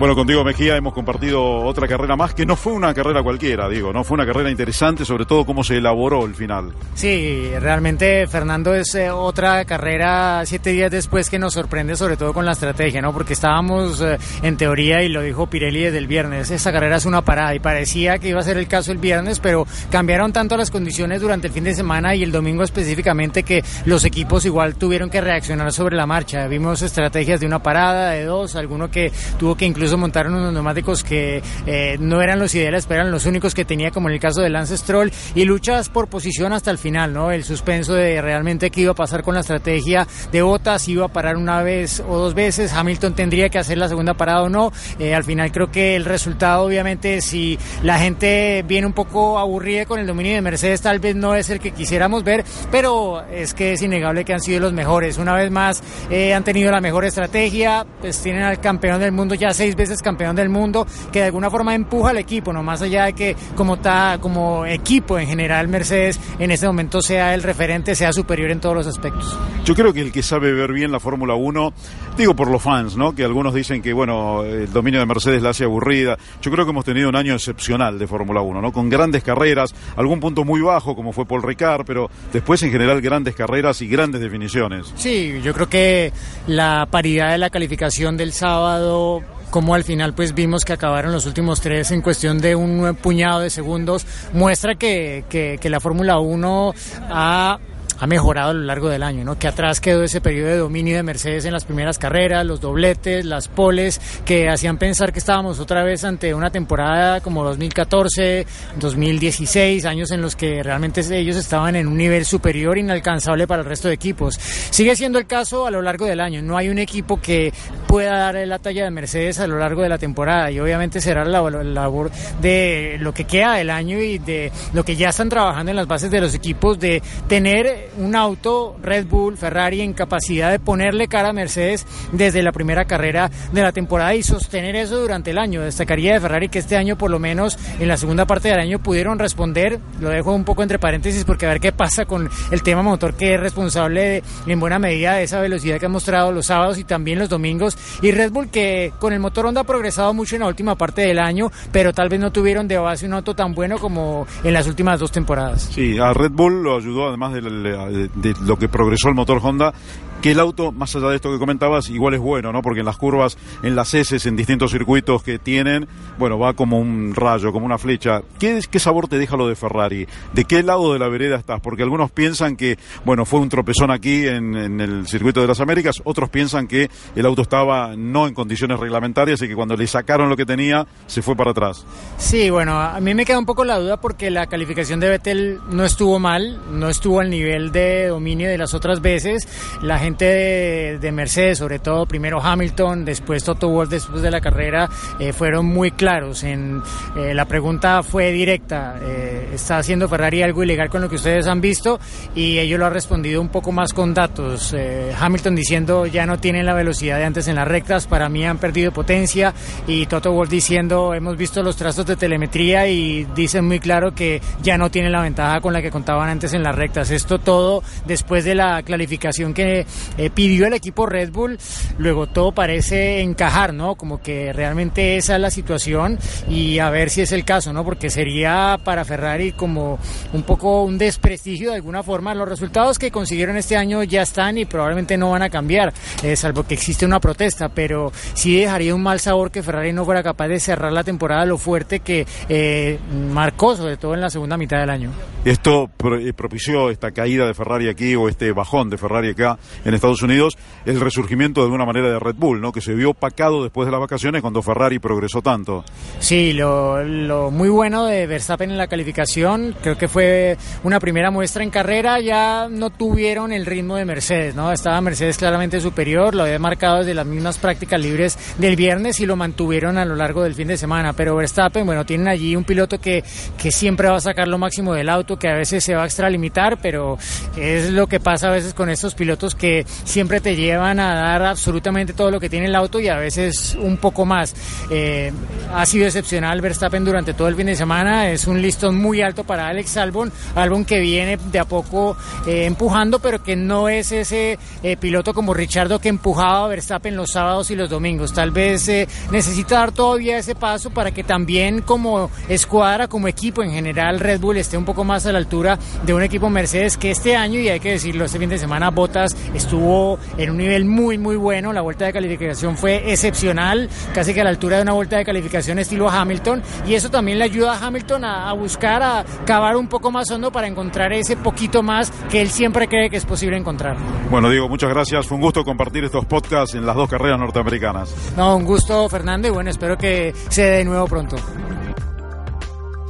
Bueno, 0.00 0.14
contigo 0.14 0.42
Mejía 0.42 0.76
hemos 0.76 0.94
compartido 0.94 1.56
otra 1.56 1.86
carrera 1.86 2.16
más 2.16 2.32
que 2.32 2.46
no 2.46 2.56
fue 2.56 2.72
una 2.72 2.94
carrera 2.94 3.22
cualquiera, 3.22 3.68
digo, 3.68 3.92
no 3.92 4.02
fue 4.02 4.14
una 4.14 4.24
carrera 4.24 4.50
interesante, 4.50 5.04
sobre 5.04 5.26
todo 5.26 5.44
cómo 5.44 5.62
se 5.62 5.76
elaboró 5.76 6.24
el 6.24 6.34
final. 6.34 6.72
Sí, 6.94 7.50
realmente 7.60 8.26
Fernando 8.26 8.74
es 8.74 8.94
eh, 8.94 9.10
otra 9.10 9.62
carrera 9.66 10.40
siete 10.46 10.70
días 10.70 10.90
después 10.90 11.28
que 11.28 11.38
nos 11.38 11.52
sorprende, 11.52 11.96
sobre 11.96 12.16
todo 12.16 12.32
con 12.32 12.46
la 12.46 12.52
estrategia, 12.52 13.02
¿no? 13.02 13.12
Porque 13.12 13.34
estábamos 13.34 14.00
eh, 14.00 14.16
en 14.42 14.56
teoría 14.56 15.02
y 15.02 15.10
lo 15.10 15.20
dijo 15.20 15.48
Pirelli 15.48 15.82
desde 15.82 15.98
el 15.98 16.06
viernes, 16.06 16.50
esta 16.50 16.72
carrera 16.72 16.96
es 16.96 17.04
una 17.04 17.20
parada 17.20 17.54
y 17.54 17.58
parecía 17.58 18.18
que 18.18 18.30
iba 18.30 18.40
a 18.40 18.42
ser 18.42 18.56
el 18.56 18.68
caso 18.68 18.92
el 18.92 18.98
viernes, 18.98 19.38
pero 19.38 19.66
cambiaron 19.90 20.32
tanto 20.32 20.56
las 20.56 20.70
condiciones 20.70 21.20
durante 21.20 21.48
el 21.48 21.52
fin 21.52 21.64
de 21.64 21.74
semana 21.74 22.14
y 22.14 22.22
el 22.22 22.32
domingo 22.32 22.62
específicamente 22.62 23.42
que 23.42 23.62
los 23.84 24.06
equipos 24.06 24.46
igual 24.46 24.76
tuvieron 24.76 25.10
que 25.10 25.20
reaccionar 25.20 25.70
sobre 25.74 25.94
la 25.94 26.06
marcha. 26.06 26.46
Vimos 26.46 26.80
estrategias 26.80 27.38
de 27.38 27.44
una 27.44 27.62
parada, 27.62 28.12
de 28.12 28.24
dos, 28.24 28.56
alguno 28.56 28.90
que 28.90 29.12
tuvo 29.38 29.54
que 29.56 29.66
incluso 29.66 29.89
montaron 29.96 30.34
unos 30.34 30.52
neumáticos 30.52 31.04
que 31.04 31.42
eh, 31.66 31.96
no 32.00 32.22
eran 32.22 32.38
los 32.38 32.54
ideales, 32.54 32.86
pero 32.86 33.00
eran 33.00 33.12
los 33.12 33.26
únicos 33.26 33.54
que 33.54 33.64
tenía, 33.64 33.90
como 33.90 34.08
en 34.08 34.14
el 34.14 34.20
caso 34.20 34.40
de 34.40 34.50
Lance 34.50 34.76
Stroll, 34.76 35.12
y 35.34 35.44
luchas 35.44 35.88
por 35.88 36.08
posición 36.08 36.52
hasta 36.52 36.70
el 36.70 36.78
final, 36.78 37.12
¿no? 37.12 37.30
El 37.30 37.44
suspenso 37.44 37.94
de 37.94 38.20
realmente 38.22 38.70
qué 38.70 38.82
iba 38.82 38.92
a 38.92 38.94
pasar 38.94 39.22
con 39.22 39.34
la 39.34 39.40
estrategia 39.40 40.06
de 40.32 40.42
Bottas, 40.42 40.88
iba 40.88 41.06
a 41.06 41.08
parar 41.08 41.36
una 41.36 41.62
vez 41.62 42.02
o 42.06 42.16
dos 42.16 42.34
veces, 42.34 42.72
Hamilton 42.72 43.14
tendría 43.14 43.48
que 43.48 43.58
hacer 43.58 43.78
la 43.78 43.88
segunda 43.88 44.14
parada 44.14 44.42
o 44.42 44.48
no. 44.48 44.72
Eh, 44.98 45.14
al 45.14 45.24
final 45.24 45.52
creo 45.52 45.70
que 45.70 45.96
el 45.96 46.04
resultado, 46.04 46.64
obviamente, 46.64 47.20
si 47.20 47.58
la 47.82 47.98
gente 47.98 48.64
viene 48.66 48.86
un 48.86 48.92
poco 48.92 49.38
aburrida 49.38 49.86
con 49.86 49.98
el 50.00 50.06
dominio 50.06 50.34
de 50.34 50.42
Mercedes, 50.42 50.80
tal 50.80 50.98
vez 50.98 51.16
no 51.16 51.34
es 51.34 51.50
el 51.50 51.60
que 51.60 51.72
quisiéramos 51.72 52.24
ver, 52.24 52.44
pero 52.70 53.22
es 53.30 53.54
que 53.54 53.72
es 53.72 53.82
innegable 53.82 54.24
que 54.24 54.32
han 54.32 54.40
sido 54.40 54.60
los 54.60 54.72
mejores. 54.72 55.18
Una 55.18 55.34
vez 55.34 55.50
más, 55.50 55.82
eh, 56.10 56.34
han 56.34 56.44
tenido 56.44 56.70
la 56.70 56.80
mejor 56.80 57.04
estrategia, 57.04 57.86
pues 58.00 58.20
tienen 58.22 58.42
al 58.42 58.60
campeón 58.60 59.00
del 59.00 59.12
mundo 59.12 59.34
ya 59.34 59.52
seis 59.52 59.74
veces 59.74 59.79
campeón 60.02 60.36
del 60.36 60.48
mundo, 60.48 60.86
que 61.12 61.20
de 61.20 61.26
alguna 61.26 61.50
forma 61.50 61.74
empuja 61.74 62.10
al 62.10 62.18
equipo, 62.18 62.52
no 62.52 62.62
más 62.62 62.82
allá 62.82 63.06
de 63.06 63.12
que 63.12 63.36
como, 63.54 63.78
ta, 63.78 64.18
como 64.20 64.66
equipo 64.66 65.18
en 65.18 65.26
general 65.26 65.68
Mercedes 65.68 66.20
en 66.38 66.50
este 66.50 66.66
momento 66.66 67.02
sea 67.02 67.34
el 67.34 67.42
referente, 67.42 67.94
sea 67.94 68.12
superior 68.12 68.50
en 68.50 68.60
todos 68.60 68.74
los 68.74 68.86
aspectos. 68.86 69.38
Yo 69.64 69.74
creo 69.74 69.92
que 69.92 70.00
el 70.00 70.12
que 70.12 70.22
sabe 70.22 70.52
ver 70.52 70.72
bien 70.72 70.90
la 70.92 71.00
Fórmula 71.00 71.34
1, 71.34 71.72
digo 72.16 72.34
por 72.34 72.50
los 72.50 72.62
fans, 72.62 72.96
¿no? 72.96 73.14
Que 73.14 73.24
algunos 73.24 73.54
dicen 73.54 73.82
que, 73.82 73.92
bueno, 73.92 74.42
el 74.44 74.72
dominio 74.72 75.00
de 75.00 75.06
Mercedes 75.06 75.42
la 75.42 75.50
hace 75.50 75.64
aburrida. 75.64 76.16
Yo 76.40 76.50
creo 76.50 76.64
que 76.64 76.70
hemos 76.70 76.84
tenido 76.84 77.08
un 77.08 77.16
año 77.16 77.34
excepcional 77.34 77.98
de 77.98 78.06
Fórmula 78.06 78.40
1, 78.40 78.60
¿no? 78.60 78.72
Con 78.72 78.88
grandes 78.88 79.22
carreras, 79.22 79.74
algún 79.96 80.20
punto 80.20 80.44
muy 80.44 80.60
bajo 80.60 80.94
como 80.94 81.12
fue 81.12 81.26
Paul 81.26 81.42
Ricard, 81.42 81.84
pero 81.86 82.10
después 82.32 82.62
en 82.62 82.70
general 82.70 83.00
grandes 83.00 83.34
carreras 83.34 83.82
y 83.82 83.88
grandes 83.88 84.20
definiciones. 84.20 84.92
Sí, 84.96 85.40
yo 85.42 85.52
creo 85.52 85.68
que 85.68 86.12
la 86.46 86.86
paridad 86.90 87.32
de 87.32 87.38
la 87.38 87.50
calificación 87.50 88.16
del 88.16 88.32
sábado 88.32 89.22
como 89.60 89.74
al 89.74 89.84
final 89.84 90.14
pues 90.14 90.34
vimos 90.34 90.64
que 90.64 90.72
acabaron 90.72 91.12
los 91.12 91.26
últimos 91.26 91.60
tres 91.60 91.90
en 91.90 92.00
cuestión 92.00 92.40
de 92.40 92.56
un 92.56 92.96
puñado 92.96 93.40
de 93.40 93.50
segundos, 93.50 94.06
muestra 94.32 94.74
que, 94.74 95.24
que, 95.28 95.68
la 95.68 95.80
Fórmula 95.80 96.18
1 96.18 96.74
ha 97.10 97.58
ha 98.00 98.06
mejorado 98.06 98.50
a 98.50 98.54
lo 98.54 98.62
largo 98.62 98.88
del 98.88 99.02
año, 99.02 99.24
¿no? 99.24 99.38
Que 99.38 99.46
atrás 99.46 99.80
quedó 99.80 100.02
ese 100.02 100.20
periodo 100.20 100.48
de 100.48 100.56
dominio 100.56 100.96
de 100.96 101.02
Mercedes 101.02 101.44
en 101.44 101.52
las 101.52 101.64
primeras 101.64 101.98
carreras, 101.98 102.46
los 102.46 102.60
dobletes, 102.60 103.26
las 103.26 103.48
poles, 103.48 104.00
que 104.24 104.48
hacían 104.48 104.78
pensar 104.78 105.12
que 105.12 105.18
estábamos 105.18 105.60
otra 105.60 105.84
vez 105.84 106.02
ante 106.04 106.32
una 106.34 106.50
temporada 106.50 107.20
como 107.20 107.44
2014, 107.44 108.46
2016, 108.78 109.84
años 109.84 110.10
en 110.10 110.22
los 110.22 110.34
que 110.34 110.62
realmente 110.62 111.02
ellos 111.16 111.36
estaban 111.36 111.76
en 111.76 111.86
un 111.86 111.98
nivel 111.98 112.24
superior 112.24 112.78
inalcanzable 112.78 113.46
para 113.46 113.60
el 113.60 113.68
resto 113.68 113.88
de 113.88 113.94
equipos. 113.94 114.34
Sigue 114.70 114.96
siendo 114.96 115.18
el 115.18 115.26
caso 115.26 115.66
a 115.66 115.70
lo 115.70 115.82
largo 115.82 116.06
del 116.06 116.20
año, 116.20 116.40
no 116.40 116.56
hay 116.56 116.70
un 116.70 116.78
equipo 116.78 117.20
que 117.20 117.52
pueda 117.86 118.16
dar 118.18 118.34
la 118.46 118.58
talla 118.58 118.84
de 118.84 118.90
Mercedes 118.90 119.40
a 119.40 119.46
lo 119.46 119.58
largo 119.58 119.82
de 119.82 119.88
la 119.88 119.98
temporada 119.98 120.50
y 120.50 120.58
obviamente 120.58 121.00
será 121.00 121.24
la 121.24 121.42
labor 121.50 122.10
de 122.40 122.96
lo 122.98 123.12
que 123.12 123.24
queda 123.24 123.56
del 123.56 123.68
año 123.68 124.00
y 124.00 124.18
de 124.18 124.50
lo 124.72 124.84
que 124.84 124.96
ya 124.96 125.10
están 125.10 125.28
trabajando 125.28 125.70
en 125.70 125.76
las 125.76 125.86
bases 125.86 126.10
de 126.10 126.20
los 126.20 126.34
equipos 126.34 126.78
de 126.78 127.02
tener 127.28 127.89
un 127.98 128.16
auto 128.16 128.76
Red 128.82 129.06
Bull, 129.06 129.36
Ferrari 129.36 129.80
en 129.80 129.92
capacidad 129.92 130.50
de 130.50 130.58
ponerle 130.58 131.08
cara 131.08 131.30
a 131.30 131.32
Mercedes 131.32 131.86
desde 132.12 132.42
la 132.42 132.52
primera 132.52 132.84
carrera 132.84 133.30
de 133.52 133.62
la 133.62 133.72
temporada 133.72 134.14
y 134.14 134.22
sostener 134.22 134.76
eso 134.76 135.00
durante 135.00 135.30
el 135.30 135.38
año. 135.38 135.62
Destacaría 135.62 136.14
de 136.14 136.20
Ferrari 136.20 136.48
que 136.48 136.58
este 136.58 136.76
año 136.76 136.96
por 136.96 137.10
lo 137.10 137.18
menos 137.18 137.58
en 137.78 137.88
la 137.88 137.96
segunda 137.96 138.26
parte 138.26 138.48
del 138.48 138.60
año 138.60 138.78
pudieron 138.78 139.18
responder, 139.18 139.80
lo 140.00 140.08
dejo 140.08 140.32
un 140.32 140.44
poco 140.44 140.62
entre 140.62 140.78
paréntesis 140.78 141.24
porque 141.24 141.46
a 141.46 141.50
ver 141.50 141.60
qué 141.60 141.72
pasa 141.72 142.04
con 142.04 142.28
el 142.50 142.62
tema 142.62 142.82
motor 142.82 143.14
que 143.14 143.34
es 143.34 143.40
responsable 143.40 144.22
en 144.46 144.60
buena 144.60 144.78
medida 144.78 145.14
de 145.14 145.24
esa 145.24 145.40
velocidad 145.40 145.78
que 145.78 145.86
ha 145.86 145.90
mostrado 145.90 146.32
los 146.32 146.46
sábados 146.46 146.78
y 146.78 146.84
también 146.84 147.18
los 147.18 147.28
domingos 147.28 147.76
y 148.02 148.10
Red 148.12 148.32
Bull 148.32 148.50
que 148.50 148.92
con 148.98 149.12
el 149.12 149.20
motor 149.20 149.46
Honda 149.46 149.62
ha 149.62 149.64
progresado 149.64 150.14
mucho 150.14 150.36
en 150.36 150.42
la 150.42 150.48
última 150.48 150.76
parte 150.76 151.02
del 151.02 151.18
año, 151.18 151.50
pero 151.72 151.92
tal 151.92 152.08
vez 152.08 152.20
no 152.20 152.32
tuvieron 152.32 152.68
de 152.68 152.78
base 152.78 153.06
un 153.06 153.14
auto 153.14 153.34
tan 153.34 153.54
bueno 153.54 153.78
como 153.78 154.26
en 154.44 154.52
las 154.52 154.66
últimas 154.66 155.00
dos 155.00 155.12
temporadas. 155.12 155.68
Sí, 155.72 155.98
a 155.98 156.12
Red 156.12 156.32
Bull 156.32 156.62
lo 156.62 156.76
ayudó 156.76 157.08
además 157.08 157.32
del 157.34 157.66
de, 157.86 158.34
lo 158.44 158.56
que 158.56 158.68
progresó 158.68 159.08
el 159.08 159.14
motor 159.14 159.40
Honda 159.42 159.72
que 160.20 160.32
el 160.32 160.40
auto, 160.40 160.72
más 160.72 160.94
allá 160.94 161.08
de 161.08 161.16
esto 161.16 161.32
que 161.32 161.38
comentabas, 161.38 161.88
igual 161.88 162.14
es 162.14 162.20
bueno, 162.20 162.52
¿no? 162.52 162.62
Porque 162.62 162.80
en 162.80 162.86
las 162.86 162.96
curvas, 162.96 163.38
en 163.62 163.74
las 163.74 163.94
S, 163.94 164.16
en 164.28 164.36
distintos 164.36 164.70
circuitos 164.70 165.22
que 165.22 165.38
tienen, 165.38 165.88
bueno, 166.18 166.38
va 166.38 166.52
como 166.52 166.78
un 166.78 167.14
rayo, 167.14 167.52
como 167.52 167.64
una 167.64 167.78
flecha. 167.78 168.22
¿Qué, 168.38 168.60
¿Qué 168.70 168.78
sabor 168.78 169.08
te 169.08 169.18
deja 169.18 169.36
lo 169.36 169.48
de 169.48 169.56
Ferrari? 169.56 170.06
¿De 170.32 170.44
qué 170.44 170.62
lado 170.62 170.92
de 170.92 170.98
la 170.98 171.08
vereda 171.08 171.36
estás? 171.36 171.60
Porque 171.60 171.82
algunos 171.82 172.10
piensan 172.10 172.56
que, 172.56 172.78
bueno, 173.04 173.24
fue 173.24 173.40
un 173.40 173.48
tropezón 173.48 173.90
aquí 173.90 174.26
en, 174.26 174.54
en 174.56 174.80
el 174.80 175.06
circuito 175.06 175.40
de 175.40 175.46
las 175.46 175.60
Américas, 175.60 175.96
otros 176.04 176.28
piensan 176.28 176.66
que 176.66 176.90
el 177.16 177.26
auto 177.26 177.42
estaba 177.42 177.96
no 177.96 178.26
en 178.26 178.34
condiciones 178.34 178.78
reglamentarias 178.78 179.40
y 179.42 179.48
que 179.48 179.54
cuando 179.54 179.76
le 179.76 179.86
sacaron 179.86 180.28
lo 180.28 180.36
que 180.36 180.44
tenía, 180.44 180.86
se 181.06 181.22
fue 181.22 181.34
para 181.34 181.52
atrás. 181.52 181.86
Sí, 182.18 182.50
bueno, 182.50 182.78
a 182.78 183.00
mí 183.00 183.14
me 183.14 183.24
queda 183.24 183.38
un 183.38 183.46
poco 183.46 183.64
la 183.64 183.78
duda 183.78 183.98
porque 183.98 184.30
la 184.30 184.46
calificación 184.46 185.00
de 185.00 185.08
Vettel 185.08 185.60
no 185.70 185.84
estuvo 185.84 186.18
mal, 186.18 186.60
no 186.72 186.88
estuvo 186.90 187.20
al 187.20 187.30
nivel 187.30 187.72
de 187.72 188.08
dominio 188.08 188.48
de 188.48 188.58
las 188.58 188.74
otras 188.74 189.00
veces. 189.00 189.48
La 189.82 189.98
gente 189.98 190.09
de, 190.18 191.10
Mercedes, 191.12 191.58
sobre 191.58 191.78
todo 191.78 192.06
primero 192.06 192.40
Hamilton, 192.40 193.04
después 193.04 193.44
Toto 193.44 193.68
Wolff 193.68 193.90
después 193.90 194.22
de 194.22 194.30
la 194.30 194.40
carrera, 194.40 194.88
eh, 195.18 195.32
fueron 195.32 195.66
muy 195.66 195.90
claros. 195.90 196.44
En, 196.44 196.82
eh, 197.16 197.34
la 197.34 197.44
pregunta 197.44 198.02
fue 198.02 198.32
directa, 198.32 198.96
eh, 199.02 199.50
¿está 199.54 199.78
haciendo 199.78 200.08
Ferrari 200.08 200.42
algo 200.42 200.62
ilegal 200.62 200.88
con 200.88 201.02
lo 201.02 201.08
que 201.08 201.16
ustedes 201.16 201.46
han 201.46 201.60
visto? 201.60 201.98
Y 202.34 202.58
ellos 202.58 202.78
lo 202.78 202.86
han 202.86 202.92
respondido 202.92 203.40
un 203.40 203.48
poco 203.48 203.72
más 203.72 203.92
con 203.92 204.14
datos. 204.14 204.74
Hamilton 205.18 205.54
diciendo 205.54 206.06
ya 206.06 206.26
no 206.26 206.38
tienen 206.38 206.66
la 206.66 206.74
velocidad 206.74 207.18
de 207.18 207.24
antes 207.24 207.48
en 207.48 207.56
las 207.56 207.66
rectas, 207.66 208.06
para 208.06 208.28
mí 208.28 208.44
han 208.44 208.58
perdido 208.58 208.92
potencia 208.92 209.52
y 209.86 210.06
Toto 210.06 210.32
Wolff 210.32 210.50
diciendo 210.50 211.14
hemos 211.14 211.36
visto 211.36 211.62
los 211.62 211.76
trazos 211.76 212.06
de 212.06 212.16
telemetría 212.16 212.88
y 212.88 213.24
dicen 213.34 213.66
muy 213.66 213.80
claro 213.80 214.14
que 214.14 214.40
ya 214.62 214.78
no 214.78 214.90
tienen 214.90 215.12
la 215.12 215.22
ventaja 215.22 215.60
con 215.60 215.72
la 215.72 215.82
que 215.82 215.90
contaban 215.90 216.28
antes 216.28 216.52
en 216.54 216.62
las 216.62 216.74
rectas. 216.74 217.10
Esto 217.10 217.38
todo 217.38 217.82
después 218.06 218.44
de 218.44 218.54
la 218.54 218.82
clarificación 218.82 219.54
que 219.54 219.86
eh, 220.18 220.30
pidió 220.30 220.66
el 220.66 220.74
equipo 220.74 221.06
Red 221.06 221.30
Bull, 221.30 221.58
luego 221.98 222.26
todo 222.26 222.52
parece 222.52 223.20
encajar, 223.20 223.72
¿no? 223.74 223.94
Como 223.94 224.20
que 224.20 224.52
realmente 224.52 225.16
esa 225.16 225.36
es 225.36 225.40
la 225.40 225.50
situación 225.50 226.18
y 226.48 226.78
a 226.78 226.90
ver 226.90 227.10
si 227.10 227.22
es 227.22 227.32
el 227.32 227.44
caso, 227.44 227.72
¿no? 227.72 227.84
Porque 227.84 228.10
sería 228.10 228.78
para 228.84 229.04
Ferrari 229.04 229.52
como 229.52 229.98
un 230.32 230.42
poco 230.42 230.84
un 230.84 230.98
desprestigio 230.98 231.70
de 231.70 231.76
alguna 231.76 232.02
forma. 232.02 232.34
Los 232.34 232.48
resultados 232.48 232.98
que 232.98 233.10
consiguieron 233.10 233.56
este 233.56 233.76
año 233.76 234.02
ya 234.02 234.22
están 234.22 234.58
y 234.58 234.64
probablemente 234.64 235.16
no 235.16 235.30
van 235.30 235.42
a 235.42 235.50
cambiar, 235.50 235.92
eh, 236.22 236.36
salvo 236.36 236.64
que 236.64 236.74
existe 236.74 237.06
una 237.06 237.20
protesta, 237.20 237.68
pero 237.68 238.12
sí 238.34 238.56
dejaría 238.56 238.94
un 238.94 239.02
mal 239.02 239.20
sabor 239.20 239.50
que 239.50 239.62
Ferrari 239.62 239.92
no 239.92 240.04
fuera 240.04 240.22
capaz 240.22 240.48
de 240.48 240.60
cerrar 240.60 240.92
la 240.92 241.04
temporada 241.04 241.44
lo 241.44 241.58
fuerte 241.58 242.00
que 242.00 242.26
eh, 242.48 242.98
marcó, 243.32 243.76
sobre 243.76 243.96
todo 243.96 244.14
en 244.14 244.20
la 244.20 244.30
segunda 244.30 244.56
mitad 244.56 244.78
del 244.78 244.90
año. 244.90 245.10
Esto 245.44 245.90
propició 246.36 246.90
esta 246.90 247.12
caída 247.12 247.46
de 247.46 247.54
Ferrari 247.54 247.88
aquí 247.88 248.14
o 248.14 248.28
este 248.28 248.52
bajón 248.52 248.90
de 248.90 248.98
Ferrari 248.98 249.30
acá 249.30 249.58
en 249.84 249.89
Estados 249.94 250.22
Unidos, 250.22 250.56
el 250.84 251.00
resurgimiento 251.00 251.60
de 251.60 251.66
alguna 251.66 251.84
manera 251.84 252.10
de 252.10 252.18
Red 252.18 252.36
Bull, 252.36 252.60
¿no? 252.60 252.72
que 252.72 252.80
se 252.80 252.94
vio 252.94 253.10
opacado 253.10 253.62
después 253.62 253.86
de 253.86 253.92
las 253.92 254.00
vacaciones 254.00 254.40
cuando 254.42 254.62
Ferrari 254.62 254.98
progresó 254.98 255.42
tanto. 255.42 255.84
Sí, 256.18 256.52
lo, 256.52 257.50
muy 257.50 257.68
bueno 257.68 258.06
de 258.06 258.26
Verstappen 258.26 258.70
en 258.70 258.78
la 258.78 258.86
calificación, 258.86 259.74
creo 259.82 259.96
que 259.96 260.08
fue 260.08 260.56
una 260.84 261.00
primera 261.00 261.30
muestra 261.30 261.62
en 261.62 261.70
carrera, 261.70 262.20
ya 262.20 262.68
no 262.70 262.90
tuvieron 262.90 263.52
el 263.52 263.66
ritmo 263.66 263.96
de 263.96 264.04
Mercedes, 264.04 264.54
¿no? 264.54 264.72
Estaba 264.72 265.00
Mercedes 265.00 265.36
claramente 265.36 265.80
superior, 265.80 266.34
lo 266.34 266.44
había 266.44 266.58
marcado 266.58 266.98
desde 266.98 267.14
las 267.14 267.26
mismas 267.26 267.58
prácticas 267.58 268.00
libres 268.00 268.38
del 268.58 268.76
viernes 268.76 269.20
y 269.20 269.26
lo 269.26 269.36
mantuvieron 269.36 269.98
a 269.98 270.04
lo 270.04 270.16
largo 270.16 270.42
del 270.42 270.54
fin 270.54 270.68
de 270.68 270.76
semana, 270.76 271.12
pero 271.12 271.36
Verstappen, 271.36 271.86
bueno, 271.86 272.04
tienen 272.04 272.28
allí 272.28 272.56
un 272.56 272.64
piloto 272.64 273.00
que, 273.00 273.24
que 273.58 273.70
siempre 273.70 274.08
va 274.08 274.16
a 274.16 274.20
sacar 274.20 274.48
lo 274.48 274.58
máximo 274.58 274.94
del 274.94 275.08
auto, 275.08 275.38
que 275.38 275.48
a 275.48 275.54
veces 275.54 275.82
se 275.82 275.94
va 275.94 276.02
a 276.02 276.06
extralimitar, 276.06 276.78
pero 276.80 277.18
es 277.56 277.90
lo 277.90 278.06
que 278.06 278.20
pasa 278.20 278.48
a 278.48 278.52
veces 278.52 278.74
con 278.74 278.90
estos 278.90 279.14
pilotos 279.14 279.54
que 279.54 279.79
siempre 280.04 280.40
te 280.40 280.56
llevan 280.56 281.00
a 281.00 281.14
dar 281.14 281.42
absolutamente 281.42 282.12
todo 282.12 282.30
lo 282.30 282.40
que 282.40 282.48
tiene 282.48 282.66
el 282.66 282.74
auto 282.74 283.00
y 283.00 283.08
a 283.08 283.16
veces 283.16 283.76
un 283.80 283.96
poco 283.96 284.24
más. 284.24 284.54
Eh, 284.90 285.32
ha 285.74 285.86
sido 285.86 286.06
excepcional 286.06 286.60
Verstappen 286.60 287.04
durante 287.04 287.34
todo 287.34 287.48
el 287.48 287.56
fin 287.56 287.66
de 287.66 287.76
semana, 287.76 288.30
es 288.30 288.46
un 288.46 288.60
listón 288.60 288.96
muy 288.96 289.22
alto 289.22 289.44
para 289.44 289.68
Alex 289.68 289.96
Albon, 289.96 290.32
Albon 290.54 290.84
que 290.84 290.98
viene 290.98 291.38
de 291.50 291.58
a 291.58 291.64
poco 291.64 292.16
eh, 292.46 292.64
empujando, 292.64 293.18
pero 293.18 293.42
que 293.42 293.56
no 293.56 293.88
es 293.88 294.12
ese 294.12 294.58
eh, 294.82 294.96
piloto 294.96 295.34
como 295.34 295.54
Richardo 295.54 295.98
que 295.98 296.08
empujaba 296.08 296.64
a 296.64 296.68
Verstappen 296.68 297.16
los 297.16 297.30
sábados 297.32 297.70
y 297.70 297.76
los 297.76 297.90
domingos. 297.90 298.32
Tal 298.32 298.50
vez 298.50 298.90
necesita 299.30 299.76
dar 299.76 299.92
todavía 299.92 300.38
ese 300.38 300.54
paso 300.54 300.90
para 300.90 301.10
que 301.12 301.24
también 301.24 301.82
como 301.82 302.30
escuadra, 302.48 303.08
como 303.08 303.28
equipo 303.28 303.62
en 303.62 303.70
general, 303.70 304.20
Red 304.20 304.40
Bull 304.40 304.56
esté 304.56 304.76
un 304.76 304.84
poco 304.84 305.04
más 305.04 305.26
a 305.26 305.32
la 305.32 305.38
altura 305.38 305.78
de 306.04 306.14
un 306.14 306.22
equipo 306.22 306.50
Mercedes 306.50 306.96
que 306.96 307.10
este 307.10 307.36
año, 307.36 307.60
y 307.60 307.68
hay 307.68 307.80
que 307.80 307.92
decirlo, 307.92 308.24
este 308.24 308.38
fin 308.38 308.48
de 308.48 308.58
semana 308.58 308.90
Botas 308.90 309.36
estuvo 309.60 310.18
en 310.36 310.50
un 310.50 310.56
nivel 310.56 310.84
muy, 310.84 311.18
muy 311.18 311.36
bueno. 311.36 311.72
La 311.72 311.80
vuelta 311.80 312.06
de 312.06 312.12
calificación 312.12 312.76
fue 312.76 313.12
excepcional, 313.12 313.88
casi 314.14 314.34
que 314.34 314.40
a 314.40 314.44
la 314.44 314.50
altura 314.50 314.76
de 314.76 314.82
una 314.82 314.92
vuelta 314.92 315.16
de 315.16 315.24
calificación 315.24 315.78
estilo 315.78 316.10
Hamilton. 316.10 316.62
Y 316.86 316.94
eso 316.94 317.10
también 317.10 317.38
le 317.38 317.44
ayuda 317.44 317.74
a 317.74 317.86
Hamilton 317.86 318.24
a, 318.24 318.52
buscar, 318.52 319.02
a 319.02 319.24
cavar 319.44 319.76
un 319.76 319.88
poco 319.88 320.10
más 320.10 320.30
hondo 320.30 320.50
para 320.50 320.66
encontrar 320.66 321.12
ese 321.12 321.36
poquito 321.36 321.82
más 321.82 322.10
que 322.30 322.40
él 322.40 322.50
siempre 322.50 322.88
cree 322.88 323.10
que 323.10 323.16
es 323.16 323.24
posible 323.24 323.56
encontrar. 323.56 323.96
Bueno, 324.30 324.50
Diego, 324.50 324.68
muchas 324.68 324.90
gracias. 324.90 325.26
Fue 325.26 325.36
un 325.36 325.42
gusto 325.42 325.64
compartir 325.64 326.04
estos 326.04 326.24
podcasts 326.24 326.74
en 326.74 326.86
las 326.86 326.96
dos 326.96 327.08
carreras 327.08 327.38
norteamericanas. 327.38 328.14
No, 328.36 328.56
un 328.56 328.64
gusto, 328.64 329.08
Fernando, 329.08 329.48
y 329.48 329.50
bueno, 329.50 329.70
espero 329.70 329.96
que 329.96 330.34
se 330.48 330.62
dé 330.62 330.70
de 330.78 330.84
nuevo 330.84 331.06
pronto. 331.06 331.36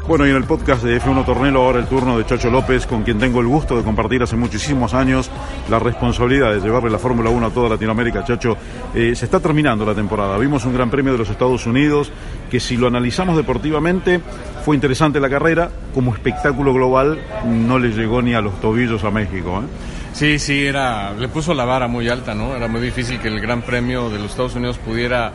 Bueno, 0.06 0.26
y 0.26 0.30
en 0.30 0.36
el 0.36 0.44
podcast 0.44 0.82
de 0.82 1.00
F1 1.00 1.24
Tornelo 1.24 1.62
ahora 1.62 1.78
el 1.78 1.86
turno 1.86 2.18
de 2.18 2.26
Chacho 2.26 2.50
López, 2.50 2.86
con 2.86 3.02
quien 3.02 3.18
tengo 3.18 3.40
el 3.40 3.46
gusto 3.46 3.76
de 3.76 3.84
compartir 3.84 4.22
hace 4.22 4.34
muchísimos 4.34 4.92
años 4.92 5.30
la 5.68 5.78
responsabilidad 5.78 6.52
de 6.52 6.60
llevarle 6.60 6.90
la 6.90 6.98
Fórmula 6.98 7.30
1 7.30 7.46
a 7.46 7.50
toda 7.50 7.68
Latinoamérica. 7.68 8.24
Chacho, 8.24 8.56
eh, 8.94 9.14
se 9.14 9.24
está 9.26 9.38
terminando 9.38 9.86
la 9.86 9.94
temporada. 9.94 10.36
Vimos 10.38 10.64
un 10.64 10.74
Gran 10.74 10.90
Premio 10.90 11.12
de 11.12 11.18
los 11.18 11.30
Estados 11.30 11.64
Unidos 11.66 12.10
que 12.50 12.58
si 12.58 12.76
lo 12.76 12.88
analizamos 12.88 13.36
deportivamente 13.36 14.20
fue 14.64 14.74
interesante 14.74 15.20
la 15.20 15.30
carrera, 15.30 15.70
como 15.94 16.12
espectáculo 16.12 16.74
global 16.74 17.18
no 17.46 17.78
le 17.78 17.90
llegó 17.90 18.20
ni 18.20 18.34
a 18.34 18.40
los 18.40 18.60
tobillos 18.60 19.04
a 19.04 19.10
México. 19.10 19.62
¿eh? 19.62 19.66
Sí, 20.12 20.38
sí, 20.38 20.66
era, 20.66 21.12
le 21.12 21.28
puso 21.28 21.54
la 21.54 21.64
vara 21.64 21.86
muy 21.86 22.08
alta, 22.08 22.34
¿no? 22.34 22.54
Era 22.54 22.68
muy 22.68 22.80
difícil 22.80 23.20
que 23.20 23.28
el 23.28 23.40
Gran 23.40 23.62
Premio 23.62 24.10
de 24.10 24.18
los 24.18 24.32
Estados 24.32 24.56
Unidos 24.56 24.78
pudiera 24.78 25.32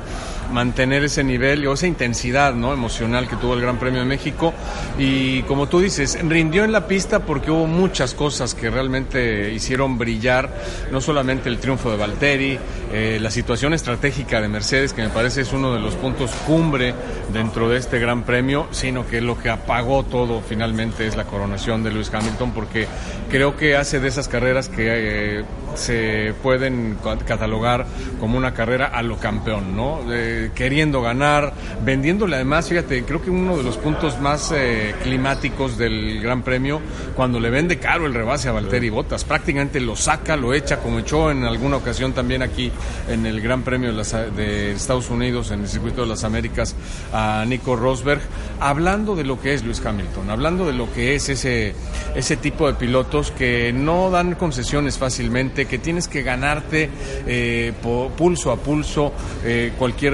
mantener 0.51 1.03
ese 1.03 1.23
nivel 1.23 1.65
o 1.67 1.73
esa 1.73 1.87
intensidad, 1.87 2.53
¿no? 2.53 2.73
Emocional 2.73 3.27
que 3.27 3.35
tuvo 3.35 3.53
el 3.53 3.61
Gran 3.61 3.77
Premio 3.77 4.01
de 4.01 4.05
México. 4.05 4.53
Y 4.97 5.41
como 5.43 5.67
tú 5.67 5.79
dices, 5.79 6.17
rindió 6.27 6.63
en 6.63 6.71
la 6.71 6.87
pista 6.87 7.19
porque 7.19 7.51
hubo 7.51 7.67
muchas 7.67 8.13
cosas 8.13 8.55
que 8.55 8.69
realmente 8.69 9.51
hicieron 9.53 9.97
brillar, 9.97 10.53
no 10.91 11.01
solamente 11.01 11.49
el 11.49 11.59
triunfo 11.59 11.91
de 11.91 11.97
Valtteri, 11.97 12.59
eh, 12.93 13.19
la 13.21 13.31
situación 13.31 13.73
estratégica 13.73 14.41
de 14.41 14.47
Mercedes, 14.47 14.93
que 14.93 15.01
me 15.01 15.09
parece 15.09 15.41
es 15.41 15.53
uno 15.53 15.73
de 15.73 15.79
los 15.79 15.95
puntos 15.95 16.31
cumbre 16.47 16.93
dentro 17.33 17.69
de 17.69 17.77
este 17.77 17.99
Gran 17.99 18.23
Premio, 18.23 18.67
sino 18.71 19.07
que 19.07 19.21
lo 19.21 19.37
que 19.37 19.49
apagó 19.49 20.03
todo 20.03 20.41
finalmente 20.41 21.07
es 21.07 21.15
la 21.15 21.25
coronación 21.25 21.83
de 21.83 21.91
Lewis 21.91 22.11
Hamilton, 22.13 22.51
porque 22.51 22.87
creo 23.29 23.57
que 23.57 23.75
hace 23.75 23.99
de 23.99 24.07
esas 24.07 24.27
carreras 24.27 24.69
que 24.69 25.39
eh, 25.39 25.43
se 25.75 26.33
pueden 26.41 26.97
catalogar 27.27 27.85
como 28.19 28.37
una 28.37 28.53
carrera 28.53 28.87
a 28.87 29.01
lo 29.01 29.17
campeón, 29.17 29.75
¿no? 29.75 29.99
eh, 30.11 30.34
queriendo 30.53 31.01
ganar, 31.01 31.53
vendiéndole 31.83 32.35
además, 32.35 32.69
fíjate, 32.69 33.03
creo 33.03 33.21
que 33.21 33.29
uno 33.29 33.57
de 33.57 33.63
los 33.63 33.77
puntos 33.77 34.19
más 34.19 34.51
eh, 34.55 34.93
climáticos 35.03 35.77
del 35.77 36.21
Gran 36.21 36.43
Premio, 36.43 36.81
cuando 37.15 37.39
le 37.39 37.49
vende 37.49 37.79
caro 37.79 38.05
el 38.05 38.13
rebase 38.13 38.49
a 38.49 38.51
Valtteri 38.51 38.89
Bottas, 38.89 39.23
prácticamente 39.23 39.79
lo 39.79 39.95
saca, 39.95 40.35
lo 40.35 40.53
echa, 40.53 40.77
como 40.77 40.99
echó 40.99 41.31
en 41.31 41.43
alguna 41.43 41.77
ocasión 41.77 42.13
también 42.13 42.41
aquí 42.41 42.71
en 43.09 43.25
el 43.25 43.41
Gran 43.41 43.63
Premio 43.63 43.93
de, 43.93 44.31
de 44.31 44.71
Estados 44.71 45.09
Unidos, 45.09 45.51
en 45.51 45.61
el 45.61 45.67
Circuito 45.67 46.01
de 46.01 46.07
las 46.07 46.23
Américas, 46.23 46.75
a 47.13 47.45
Nico 47.47 47.75
Rosberg, 47.75 48.21
hablando 48.59 49.15
de 49.15 49.23
lo 49.23 49.39
que 49.39 49.53
es 49.53 49.63
Luis 49.63 49.83
Hamilton, 49.85 50.29
hablando 50.29 50.65
de 50.65 50.73
lo 50.73 50.91
que 50.93 51.15
es 51.15 51.29
ese, 51.29 51.73
ese 52.15 52.37
tipo 52.37 52.67
de 52.67 52.73
pilotos 52.73 53.31
que 53.31 53.73
no 53.73 54.09
dan 54.09 54.35
concesiones 54.35 54.97
fácilmente, 54.97 55.65
que 55.65 55.77
tienes 55.77 56.07
que 56.07 56.23
ganarte 56.23 56.89
eh, 57.27 57.73
pulso 58.17 58.51
a 58.51 58.57
pulso 58.57 59.13
eh, 59.43 59.73
cualquier 59.77 60.13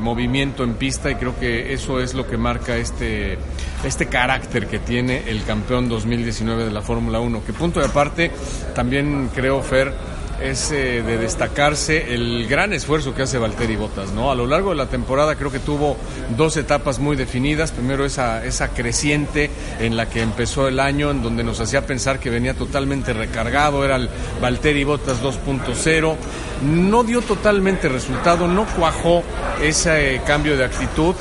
movimiento 0.00 0.64
en 0.64 0.74
pista 0.74 1.10
y 1.10 1.14
creo 1.16 1.38
que 1.38 1.72
eso 1.72 2.00
es 2.00 2.14
lo 2.14 2.26
que 2.26 2.36
marca 2.36 2.76
este, 2.76 3.38
este 3.84 4.06
carácter 4.06 4.66
que 4.66 4.78
tiene 4.78 5.28
el 5.28 5.44
campeón 5.44 5.88
2019 5.88 6.64
de 6.64 6.70
la 6.70 6.82
Fórmula 6.82 7.20
1. 7.20 7.44
Que 7.44 7.52
punto 7.52 7.80
de 7.80 7.86
aparte, 7.86 8.30
también 8.74 9.30
creo, 9.34 9.62
Fer, 9.62 9.92
es 10.40 10.70
de 10.70 11.02
destacarse 11.18 12.14
el 12.14 12.46
gran 12.46 12.72
esfuerzo 12.72 13.14
que 13.14 13.22
hace 13.22 13.38
Valtteri 13.38 13.76
Bottas, 13.76 14.12
¿no? 14.12 14.30
A 14.30 14.34
lo 14.34 14.46
largo 14.46 14.70
de 14.70 14.76
la 14.76 14.86
temporada 14.86 15.36
creo 15.36 15.50
que 15.50 15.58
tuvo 15.58 15.96
dos 16.36 16.56
etapas 16.56 16.98
muy 16.98 17.16
definidas. 17.16 17.72
Primero 17.72 18.04
esa, 18.04 18.44
esa 18.44 18.68
creciente 18.68 19.50
en 19.80 19.96
la 19.96 20.08
que 20.08 20.22
empezó 20.22 20.68
el 20.68 20.80
año, 20.80 21.10
en 21.10 21.22
donde 21.22 21.44
nos 21.44 21.60
hacía 21.60 21.86
pensar 21.86 22.18
que 22.18 22.30
venía 22.30 22.54
totalmente 22.54 23.12
recargado, 23.12 23.84
era 23.84 23.96
el 23.96 24.08
Valtteri 24.40 24.84
Bottas 24.84 25.22
2.0. 25.22 26.16
No 26.62 27.04
dio 27.04 27.22
totalmente 27.22 27.88
resultado, 27.88 28.48
no 28.48 28.66
cuajó 28.66 29.22
ese 29.62 30.20
cambio 30.26 30.56
de 30.56 30.64
actitud 30.64 31.14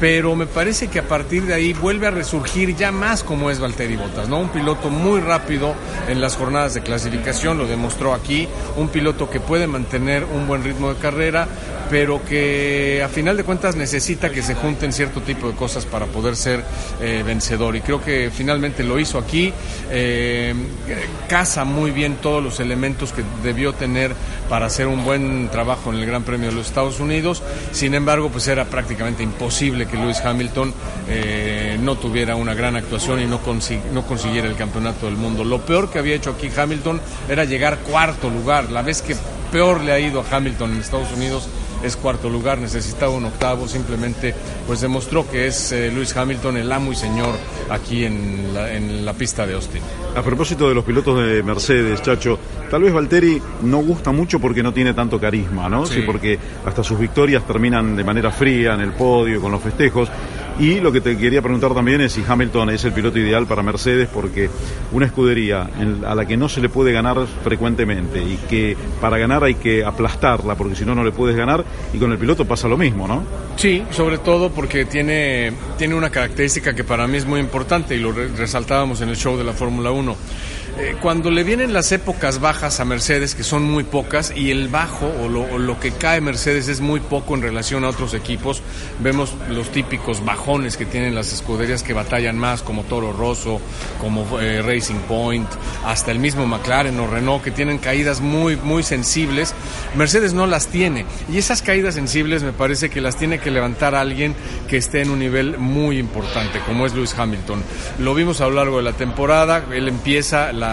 pero 0.00 0.34
me 0.36 0.46
parece 0.46 0.88
que 0.88 0.98
a 0.98 1.08
partir 1.08 1.44
de 1.44 1.54
ahí 1.54 1.72
vuelve 1.72 2.06
a 2.06 2.10
resurgir 2.10 2.76
ya 2.76 2.92
más 2.92 3.22
como 3.22 3.50
es 3.50 3.60
Valtteri 3.60 3.96
Bottas, 3.96 4.28
¿no? 4.28 4.40
Un 4.40 4.48
piloto 4.48 4.90
muy 4.90 5.20
rápido 5.20 5.74
en 6.08 6.20
las 6.20 6.36
jornadas 6.36 6.74
de 6.74 6.82
clasificación, 6.82 7.58
lo 7.58 7.66
demostró 7.66 8.12
aquí, 8.12 8.48
un 8.76 8.88
piloto 8.88 9.30
que 9.30 9.40
puede 9.40 9.66
mantener 9.66 10.24
un 10.24 10.46
buen 10.46 10.62
ritmo 10.62 10.92
de 10.92 11.00
carrera, 11.00 11.48
pero 11.90 12.24
que 12.24 13.02
a 13.04 13.08
final 13.08 13.36
de 13.36 13.44
cuentas 13.44 13.76
necesita 13.76 14.30
que 14.30 14.42
se 14.42 14.54
junten 14.54 14.92
cierto 14.92 15.20
tipo 15.20 15.48
de 15.48 15.54
cosas 15.54 15.86
para 15.86 16.06
poder 16.06 16.36
ser 16.36 16.64
eh, 17.00 17.22
vencedor. 17.24 17.76
Y 17.76 17.80
creo 17.80 18.02
que 18.02 18.30
finalmente 18.34 18.82
lo 18.82 18.98
hizo 18.98 19.18
aquí, 19.18 19.52
eh, 19.90 20.54
casa 21.28 21.64
muy 21.64 21.90
bien 21.90 22.16
todos 22.16 22.42
los 22.42 22.60
elementos 22.60 23.12
que 23.12 23.22
debió 23.42 23.72
tener 23.72 24.14
para 24.48 24.66
hacer 24.66 24.86
un 24.86 25.04
buen 25.04 25.48
trabajo 25.48 25.92
en 25.92 26.00
el 26.00 26.06
Gran 26.06 26.22
Premio 26.22 26.48
de 26.48 26.54
los 26.54 26.66
Estados 26.66 27.00
Unidos. 27.00 27.42
Sin 27.72 27.94
embargo, 27.94 28.30
pues 28.30 28.48
era 28.48 28.64
prácticamente 28.64 29.22
imposible 29.22 29.85
que 29.86 29.96
Lewis 29.96 30.20
Hamilton 30.20 30.72
eh, 31.08 31.78
no 31.80 31.96
tuviera 31.96 32.36
una 32.36 32.54
gran 32.54 32.76
actuación 32.76 33.20
y 33.20 33.26
no, 33.26 33.40
no 33.92 34.02
consiguiera 34.06 34.48
el 34.48 34.56
campeonato 34.56 35.06
del 35.06 35.16
mundo. 35.16 35.44
Lo 35.44 35.60
peor 35.60 35.90
que 35.90 35.98
había 35.98 36.14
hecho 36.14 36.30
aquí 36.30 36.50
Hamilton 36.54 37.00
era 37.28 37.44
llegar 37.44 37.78
cuarto 37.78 38.30
lugar. 38.30 38.70
La 38.70 38.82
vez 38.82 39.02
que 39.02 39.16
peor 39.50 39.80
le 39.80 39.92
ha 39.92 39.98
ido 39.98 40.20
a 40.20 40.36
Hamilton 40.36 40.72
en 40.72 40.80
Estados 40.80 41.12
Unidos 41.12 41.48
es 41.86 41.96
cuarto 41.96 42.28
lugar, 42.28 42.58
necesitaba 42.58 43.12
un 43.12 43.24
octavo, 43.24 43.68
simplemente 43.68 44.34
pues 44.66 44.80
demostró 44.80 45.28
que 45.28 45.46
es 45.46 45.72
eh, 45.72 45.90
Luis 45.90 46.16
Hamilton 46.16 46.56
el 46.56 46.70
amo 46.70 46.92
y 46.92 46.96
señor 46.96 47.34
aquí 47.70 48.04
en 48.04 48.52
la, 48.52 48.72
en 48.72 49.04
la 49.04 49.12
pista 49.12 49.46
de 49.46 49.54
Austin. 49.54 49.82
A 50.14 50.22
propósito 50.22 50.68
de 50.68 50.74
los 50.74 50.84
pilotos 50.84 51.18
de 51.24 51.42
Mercedes, 51.42 52.02
Chacho, 52.02 52.38
tal 52.70 52.82
vez 52.82 52.92
Valtteri 52.92 53.40
no 53.62 53.78
gusta 53.78 54.12
mucho 54.12 54.40
porque 54.40 54.62
no 54.62 54.72
tiene 54.72 54.94
tanto 54.94 55.20
carisma, 55.20 55.68
¿no? 55.68 55.86
Sí. 55.86 56.02
porque 56.04 56.38
hasta 56.64 56.82
sus 56.82 56.98
victorias 56.98 57.46
terminan 57.46 57.96
de 57.96 58.04
manera 58.04 58.30
fría 58.30 58.74
en 58.74 58.80
el 58.80 58.92
podio, 58.92 59.40
con 59.40 59.52
los 59.52 59.62
festejos. 59.62 60.08
Y 60.58 60.80
lo 60.80 60.90
que 60.90 61.02
te 61.02 61.18
quería 61.18 61.42
preguntar 61.42 61.74
también 61.74 62.00
es 62.00 62.12
si 62.12 62.24
Hamilton 62.26 62.70
es 62.70 62.84
el 62.84 62.92
piloto 62.92 63.18
ideal 63.18 63.46
para 63.46 63.62
Mercedes, 63.62 64.08
porque 64.12 64.48
una 64.92 65.04
escudería 65.04 65.68
a 66.06 66.14
la 66.14 66.24
que 66.26 66.36
no 66.38 66.48
se 66.48 66.62
le 66.62 66.70
puede 66.70 66.92
ganar 66.92 67.26
frecuentemente 67.44 68.22
y 68.22 68.38
que 68.48 68.74
para 69.00 69.18
ganar 69.18 69.44
hay 69.44 69.56
que 69.56 69.84
aplastarla, 69.84 70.54
porque 70.54 70.74
si 70.74 70.86
no, 70.86 70.94
no 70.94 71.04
le 71.04 71.12
puedes 71.12 71.36
ganar, 71.36 71.62
y 71.92 71.98
con 71.98 72.10
el 72.10 72.18
piloto 72.18 72.46
pasa 72.46 72.68
lo 72.68 72.78
mismo, 72.78 73.06
¿no? 73.06 73.22
Sí, 73.56 73.82
sobre 73.90 74.16
todo 74.18 74.50
porque 74.50 74.86
tiene, 74.86 75.52
tiene 75.76 75.94
una 75.94 76.08
característica 76.08 76.74
que 76.74 76.84
para 76.84 77.06
mí 77.06 77.18
es 77.18 77.26
muy 77.26 77.40
importante 77.40 77.94
y 77.94 77.98
lo 77.98 78.12
resaltábamos 78.12 79.02
en 79.02 79.10
el 79.10 79.16
show 79.16 79.36
de 79.36 79.44
la 79.44 79.52
Fórmula 79.52 79.90
1 79.90 80.16
eh, 80.78 80.94
cuando 81.00 81.30
le 81.30 81.42
vienen 81.42 81.72
las 81.72 81.90
épocas 81.92 82.38
bajas 82.38 82.80
a 82.80 82.84
Mercedes, 82.84 83.34
que 83.34 83.44
son 83.44 83.62
muy 83.62 83.84
pocas, 83.84 84.30
y 84.36 84.50
el 84.50 84.68
bajo 84.68 85.06
o 85.06 85.28
lo, 85.28 85.80
que 85.80 85.92
cae 85.92 86.20
Mercedes 86.20 86.68
es 86.68 86.80
muy 86.80 87.00
poco 87.00 87.34
en 87.34 87.40
relación 87.40 87.84
a 87.84 87.88
otros 87.88 88.12
equipos, 88.12 88.60
vemos 89.00 89.34
los 89.48 89.70
típicos 89.70 90.22
bajones 90.22 90.76
que 90.76 90.84
tienen 90.84 91.14
las 91.14 91.32
escuderías 91.32 91.82
que 91.82 91.94
batallan 91.94 92.38
más, 92.38 92.62
como 92.62 92.82
Toro 92.82 93.12
Rosso, 93.12 93.58
como 94.00 94.38
eh, 94.38 94.60
Racing 94.60 95.00
Point, 95.08 95.48
hasta 95.86 96.10
el 96.10 96.18
mismo 96.18 96.46
McLaren 96.46 97.00
o 97.00 97.06
Renault, 97.06 97.42
que 97.42 97.50
tienen 97.50 97.78
caídas 97.78 98.20
muy, 98.20 98.56
muy 98.56 98.82
sensibles. 98.82 99.54
Mercedes 99.94 100.34
no 100.34 100.46
las 100.46 100.66
tiene, 100.66 101.06
y 101.32 101.38
esas 101.38 101.62
caídas 101.62 101.94
sensibles 101.94 102.42
me 102.42 102.52
parece 102.52 102.90
que 102.90 103.00
las 103.00 103.16
tiene 103.16 103.38
que 103.38 103.50
levantar 103.50 103.94
alguien 103.94 104.34
que 104.68 104.76
esté 104.76 105.00
en 105.00 105.08
un 105.08 105.20
nivel 105.20 105.56
muy 105.56 105.98
importante, 105.98 106.60
como 106.66 106.84
es 106.84 106.92
Lewis 106.92 107.14
Hamilton. 107.16 107.62
Lo 107.98 108.14
vimos 108.14 108.42
a 108.42 108.48
lo 108.48 108.56
largo 108.56 108.76
de 108.76 108.82
la 108.82 108.92
temporada, 108.92 109.64
él 109.72 109.88
empieza 109.88 110.52
la 110.52 110.65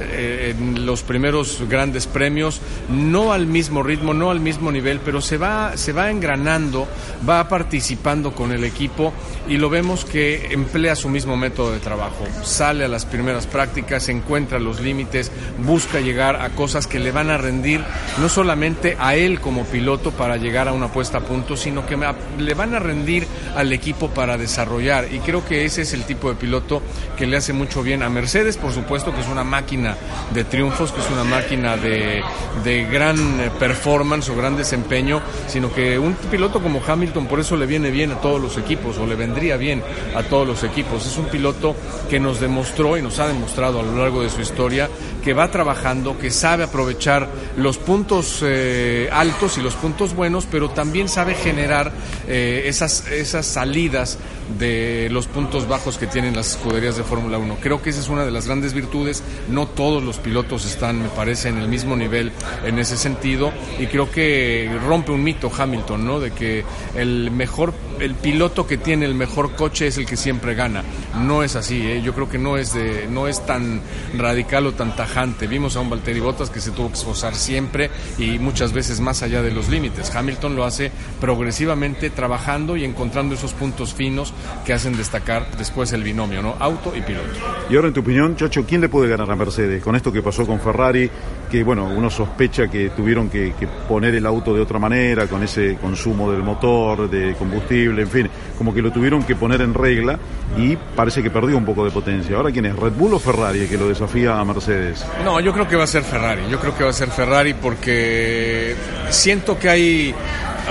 eh, 0.00 0.54
los 0.76 1.02
primeros 1.02 1.62
grandes 1.68 2.06
premios, 2.06 2.60
no 2.88 3.32
al 3.32 3.46
mismo 3.46 3.82
ritmo, 3.82 4.14
no 4.14 4.30
al 4.30 4.40
mismo 4.40 4.72
nivel, 4.72 5.00
pero 5.00 5.20
se 5.20 5.36
va, 5.36 5.76
se 5.76 5.92
va 5.92 6.10
engranando, 6.10 6.88
va 7.28 7.48
participando 7.48 8.32
con 8.32 8.52
el 8.52 8.64
equipo 8.64 9.12
y 9.48 9.56
lo 9.56 9.70
vemos 9.70 10.04
que 10.04 10.52
emplea 10.52 10.96
su 10.96 11.08
mismo 11.08 11.36
método 11.36 11.72
de 11.72 11.80
trabajo. 11.80 12.24
Sale 12.42 12.84
a 12.84 12.88
las 12.88 13.04
primeras 13.04 13.46
prácticas, 13.46 14.08
encuentra 14.08 14.58
los 14.58 14.80
límites, 14.80 15.30
busca 15.64 16.00
llegar 16.00 16.36
a 16.36 16.50
cosas 16.50 16.86
que 16.86 16.98
le 16.98 17.12
van 17.12 17.30
a 17.30 17.38
rendir 17.38 17.80
no 18.20 18.28
solamente 18.28 18.96
a 18.98 19.14
él 19.14 19.40
como 19.40 19.64
piloto 19.64 20.10
para 20.12 20.36
llegar 20.36 20.68
a 20.68 20.72
una 20.72 20.88
puesta 20.92 21.18
a 21.18 21.20
punto, 21.22 21.56
sino 21.56 21.86
que 21.86 21.98
le 22.38 22.54
van 22.54 22.74
a 22.74 22.78
rendir 22.78 23.26
al 23.56 23.72
equipo 23.72 24.08
para 24.10 24.38
desarrollar. 24.38 25.08
Y 25.12 25.18
creo 25.20 25.44
que 25.44 25.64
ese 25.64 25.82
es 25.82 25.92
el 25.92 26.04
tipo 26.04 26.28
de 26.28 26.36
piloto 26.36 26.82
que 27.16 27.26
le 27.26 27.36
hace 27.36 27.52
mucho 27.52 27.82
bien 27.82 28.02
a 28.02 28.10
Mercedes, 28.10 28.56
supuesto 28.72 29.14
que 29.14 29.20
es 29.20 29.28
una 29.28 29.44
máquina 29.44 29.96
de 30.32 30.44
triunfos, 30.44 30.92
que 30.92 31.00
es 31.00 31.10
una 31.10 31.24
máquina 31.24 31.76
de, 31.76 32.22
de 32.64 32.84
gran 32.84 33.40
eh, 33.40 33.50
performance 33.58 34.28
o 34.28 34.36
gran 34.36 34.56
desempeño, 34.56 35.20
sino 35.46 35.72
que 35.72 35.98
un 35.98 36.14
piloto 36.14 36.62
como 36.62 36.80
Hamilton 36.86 37.26
por 37.26 37.40
eso 37.40 37.56
le 37.56 37.66
viene 37.66 37.90
bien 37.90 38.12
a 38.12 38.20
todos 38.20 38.40
los 38.40 38.58
equipos 38.58 38.98
o 38.98 39.06
le 39.06 39.14
vendría 39.14 39.56
bien 39.56 39.82
a 40.14 40.22
todos 40.22 40.46
los 40.46 40.64
equipos. 40.64 41.06
Es 41.06 41.16
un 41.18 41.26
piloto 41.26 41.74
que 42.08 42.20
nos 42.20 42.40
demostró 42.40 42.96
y 42.96 43.02
nos 43.02 43.18
ha 43.18 43.26
demostrado 43.26 43.80
a 43.80 43.82
lo 43.82 43.96
largo 43.96 44.22
de 44.22 44.30
su 44.30 44.40
historia 44.40 44.88
que 45.22 45.34
va 45.34 45.50
trabajando, 45.50 46.18
que 46.18 46.30
sabe 46.30 46.64
aprovechar 46.64 47.28
los 47.56 47.78
puntos 47.78 48.40
eh, 48.42 49.08
altos 49.12 49.58
y 49.58 49.62
los 49.62 49.74
puntos 49.74 50.14
buenos, 50.14 50.46
pero 50.50 50.70
también 50.70 51.08
sabe 51.08 51.34
generar 51.34 51.92
eh, 52.28 52.64
esas, 52.66 53.06
esas 53.08 53.46
salidas 53.46 54.18
de 54.58 55.08
los 55.10 55.26
puntos 55.26 55.68
bajos 55.68 55.98
que 55.98 56.06
tienen 56.06 56.34
las 56.36 56.50
escuderías 56.50 56.96
de 56.96 57.04
Fórmula 57.04 57.38
1. 57.38 57.58
Creo 57.60 57.82
que 57.82 57.90
esa 57.90 58.00
es 58.00 58.08
una 58.08 58.24
de 58.24 58.30
las 58.30 58.46
grandes 58.46 58.61
virtudes. 58.72 59.22
No 59.48 59.66
todos 59.66 60.02
los 60.02 60.18
pilotos 60.18 60.64
están, 60.64 61.02
me 61.02 61.08
parece, 61.08 61.48
en 61.48 61.58
el 61.58 61.68
mismo 61.68 61.96
nivel 61.96 62.32
en 62.64 62.78
ese 62.78 62.96
sentido 62.96 63.52
y 63.78 63.86
creo 63.86 64.10
que 64.10 64.70
rompe 64.86 65.12
un 65.12 65.22
mito 65.24 65.50
Hamilton, 65.56 66.04
¿no? 66.04 66.20
De 66.20 66.30
que 66.30 66.64
el 66.94 67.30
mejor, 67.30 67.74
el 67.98 68.14
piloto 68.14 68.66
que 68.66 68.78
tiene 68.78 69.06
el 69.06 69.14
mejor 69.14 69.54
coche 69.56 69.86
es 69.86 69.98
el 69.98 70.06
que 70.06 70.16
siempre 70.16 70.54
gana. 70.54 70.82
No 71.20 71.42
es 71.42 71.56
así, 71.56 71.80
¿eh? 71.82 72.02
yo 72.02 72.14
creo 72.14 72.28
que 72.28 72.38
no 72.38 72.56
es 72.56 72.74
de, 72.74 73.06
no 73.10 73.28
es 73.28 73.44
tan 73.44 73.80
radical 74.16 74.66
o 74.66 74.72
tan 74.72 74.94
tajante. 74.94 75.46
Vimos 75.46 75.76
a 75.76 75.80
un 75.80 75.90
Valtteri 75.90 76.20
Bottas 76.20 76.50
que 76.50 76.60
se 76.60 76.70
tuvo 76.70 76.88
que 76.88 76.94
esforzar 76.94 77.34
siempre 77.34 77.90
y 78.18 78.38
muchas 78.38 78.72
veces 78.72 79.00
más 79.00 79.22
allá 79.22 79.42
de 79.42 79.50
los 79.50 79.68
límites. 79.68 80.14
Hamilton 80.14 80.56
lo 80.56 80.64
hace 80.64 80.92
progresivamente 81.20 82.10
trabajando 82.10 82.76
y 82.76 82.84
encontrando 82.84 83.34
esos 83.34 83.52
puntos 83.52 83.94
finos 83.94 84.32
que 84.64 84.72
hacen 84.72 84.96
destacar 84.96 85.56
después 85.56 85.92
el 85.92 86.02
binomio, 86.02 86.42
¿no? 86.42 86.56
Auto 86.58 86.92
y 86.94 87.00
piloto. 87.00 87.28
Y 87.70 87.76
ahora 87.76 87.88
en 87.88 87.94
tu 87.94 88.00
opinión, 88.00 88.36
Chacho, 88.52 88.66
¿quién 88.68 88.82
le 88.82 88.90
puede 88.90 89.08
ganar 89.08 89.30
a 89.30 89.34
Mercedes 89.34 89.82
con 89.82 89.96
esto 89.96 90.12
que 90.12 90.20
pasó 90.20 90.46
con 90.46 90.60
Ferrari? 90.60 91.10
Que 91.50 91.64
bueno, 91.64 91.86
uno 91.86 92.10
sospecha 92.10 92.68
que 92.68 92.90
tuvieron 92.90 93.30
que, 93.30 93.54
poner 93.88 94.14
el 94.14 94.26
auto 94.26 94.52
de 94.52 94.60
otra 94.60 94.78
manera, 94.78 95.26
con 95.26 95.42
ese 95.42 95.78
consumo 95.80 96.30
del 96.30 96.42
motor, 96.42 97.08
de 97.08 97.34
combustible, 97.36 98.02
en 98.02 98.08
fin, 98.08 98.28
como 98.58 98.74
que 98.74 98.82
lo 98.82 98.92
tuvieron 98.92 99.22
que 99.22 99.36
poner 99.36 99.62
en 99.62 99.72
regla 99.72 100.18
y 100.58 100.76
parece 100.76 101.22
que 101.22 101.30
perdió 101.30 101.56
un 101.56 101.64
poco 101.64 101.82
de 101.86 101.92
potencia. 101.92 102.36
Ahora, 102.36 102.50
¿quién 102.50 102.66
es? 102.66 102.76
¿Red 102.76 102.92
Bull 102.92 103.14
o 103.14 103.18
Ferrari 103.18 103.66
que 103.66 103.78
lo 103.78 103.88
desafía 103.88 104.38
a 104.38 104.44
Mercedes? 104.44 105.02
No, 105.24 105.40
yo 105.40 105.54
creo 105.54 105.66
que 105.66 105.76
va 105.76 105.84
a 105.84 105.86
ser 105.86 106.02
Ferrari. 106.02 106.42
Yo 106.50 106.60
creo 106.60 106.76
que 106.76 106.84
va 106.84 106.90
a 106.90 106.92
ser 106.92 107.08
Ferrari 107.08 107.54
porque 107.54 108.76
siento 109.08 109.58
que 109.58 109.70
hay 109.70 110.14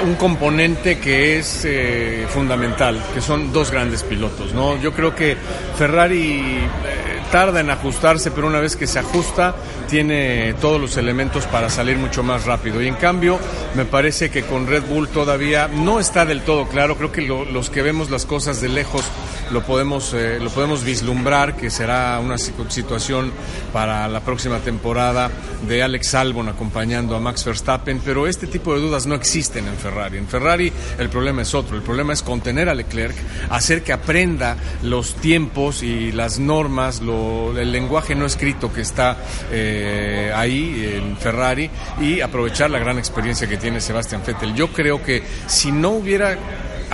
un 0.04 0.16
componente 0.16 1.00
que 1.00 1.38
es 1.38 1.64
eh, 1.66 2.26
fundamental, 2.30 3.02
que 3.14 3.22
son 3.22 3.52
dos 3.52 3.72
grandes 3.72 4.04
pilotos. 4.04 4.54
¿no? 4.54 4.78
Yo 4.78 4.94
creo 4.94 5.16
que 5.16 5.38
Ferrari 5.78 6.40
eh, 6.40 7.22
tarda 7.32 7.60
en 7.60 7.70
ajustarse, 7.70 8.32
pero 8.32 8.48
una 8.48 8.60
vez 8.60 8.76
que 8.76 8.88
se 8.88 9.00
ajusta, 9.00 9.56
tiene 9.90 10.54
todos 10.56 10.80
los 10.80 10.98
elementos 10.98 11.46
para 11.46 11.70
salir 11.70 11.98
mucho 11.98 12.24
más 12.24 12.46
rápido. 12.46 12.82
Y 12.82 12.88
en 12.88 12.96
cambio, 12.96 13.40
me 13.76 13.86
parece 13.86 14.30
que 14.30 14.44
con 14.44 14.68
Red 14.68 14.84
Bull 14.84 15.10
todavía 15.10 15.68
no 15.68 16.00
está 16.00 16.26
del 16.26 16.42
todo 16.42 16.68
claro. 16.68 16.98
Creo 16.98 17.12
que 17.12 17.22
los 17.22 17.70
que 17.70 17.82
vemos 17.82 18.10
las 18.10 18.26
cosas 18.26 18.62
de 18.62 18.70
lejos 18.70 19.04
lo 19.52 19.62
podemos, 19.64 20.14
eh, 20.14 20.40
lo 20.40 20.50
podemos 20.50 20.84
vislumbrar, 20.84 21.56
que 21.56 21.70
será 21.70 22.20
una 22.20 22.38
situación 22.38 23.32
para 23.74 24.08
la 24.08 24.22
próxima 24.22 24.60
temporada 24.60 25.30
de 25.68 25.84
Alex 25.84 26.16
Albon 26.16 26.50
acompañando 26.50 27.16
a 27.16 27.20
Max 27.20 27.46
Verstappen, 27.46 28.02
pero 28.04 28.28
este 28.28 28.48
tipo 28.48 28.74
de 28.74 28.82
dudas 28.82 29.06
no 29.06 29.16
existen 29.16 29.68
en 29.68 29.76
Ferrari. 29.76 30.18
En 30.18 30.28
Ferrari 30.28 30.72
el 30.98 31.10
problema 31.10 31.42
es 31.42 31.54
otro, 31.54 31.76
el 31.76 31.84
problema 31.84 32.14
es 32.14 32.24
contener 32.24 32.70
a 32.70 32.74
Leclerc, 32.74 33.16
hacer 33.50 33.84
que 33.84 33.94
aprenda 33.94 34.58
los 34.84 35.16
tiempos 35.16 35.84
y 35.84 36.12
las 36.12 36.40
normas, 36.40 37.02
el 37.02 37.72
lenguaje 37.72 38.16
no 38.16 38.26
escrito 38.26 38.72
que 38.72 38.82
está 38.82 39.18
eh, 39.52 40.32
ahí 40.36 40.94
en 40.96 41.18
Ferrari 41.18 41.70
y 42.00 42.22
aprovechar 42.22 42.70
la 42.70 42.80
gran 42.80 42.98
experiencia 42.98 43.48
que 43.48 43.58
tiene 43.58 43.82
Sebastián 43.82 44.22
Vettel. 44.26 44.56
Yo 44.56 44.70
creo 44.70 45.04
que 45.04 45.24
si 45.48 45.72
no 45.72 45.90
hubiera 45.92 46.38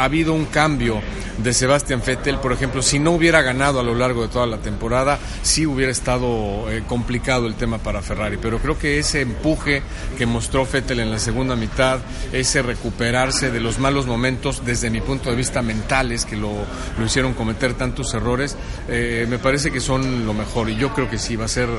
habido 0.04 0.34
un 0.34 0.46
cambio 0.46 1.01
de 1.38 1.54
Sebastián 1.54 2.01
Vettel, 2.06 2.39
por 2.39 2.51
ejemplo, 2.51 2.82
si 2.82 3.00
no 3.00 3.12
hubiera 3.12 3.42
ganado 3.42 3.80
a 3.80 3.84
lo 3.84 3.96
largo 3.96 4.24
de 4.24 4.27
toda 4.30 4.48
la 4.48 4.58
temporada, 4.58 5.20
sí 5.44 5.66
hubiera 5.66 5.92
estado 5.92 6.70
eh, 6.72 6.84
complicado 6.88 7.48
el 7.48 7.56
tema 7.56 7.77
para 7.77 8.01
Ferrari. 8.01 8.38
Pero 8.42 8.60
creo 8.60 8.77
que 8.77 9.00
ese 9.00 9.22
empuje 9.22 9.82
que 10.18 10.25
mostró 10.25 10.66
Vettel 10.66 11.00
en 11.00 11.12
la 11.12 11.20
segunda 11.20 11.56
mitad, 11.56 12.00
ese 12.32 12.62
recuperarse 12.62 13.51
de 13.51 13.60
los 13.60 13.80
malos 13.80 14.08
momentos, 14.08 14.63
desde 14.66 14.89
mi 14.89 15.01
punto 15.01 15.30
de 15.30 15.36
vista 15.36 15.62
mentales, 15.62 16.25
que 16.25 16.36
lo, 16.36 16.54
lo 16.98 17.06
hicieron 17.06 17.34
cometer 17.34 17.74
tantos 17.75 18.13
errores, 18.13 18.58
eh, 18.88 19.25
me 19.30 19.38
parece 19.38 19.72
que 19.72 19.80
son 19.80 20.25
lo 20.25 20.34
mejor. 20.34 20.70
Y 20.70 20.75
yo 20.75 20.94
creo 20.94 21.10
que 21.10 21.18
sí, 21.18 21.36
va 21.36 21.46
a 21.46 21.50
ser, 21.50 21.70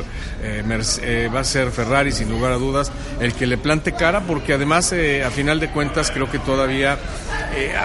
eh, 0.43 1.31
va 1.35 1.41
a 1.41 1.45
ser 1.45 1.71
Ferrari, 1.71 2.13
sin 2.13 2.31
lugar 2.31 2.53
a 2.53 2.57
dudas, 2.57 2.93
el 3.21 3.35
que 3.35 3.47
le 3.47 3.59
plante 3.59 3.93
cara, 3.93 4.21
porque 4.21 4.53
además, 4.53 4.93
a 4.93 5.31
final 5.31 5.59
de 5.61 5.69
cuentas, 5.71 6.11
creo 6.11 6.31
que 6.31 6.39
todavía 6.39 6.99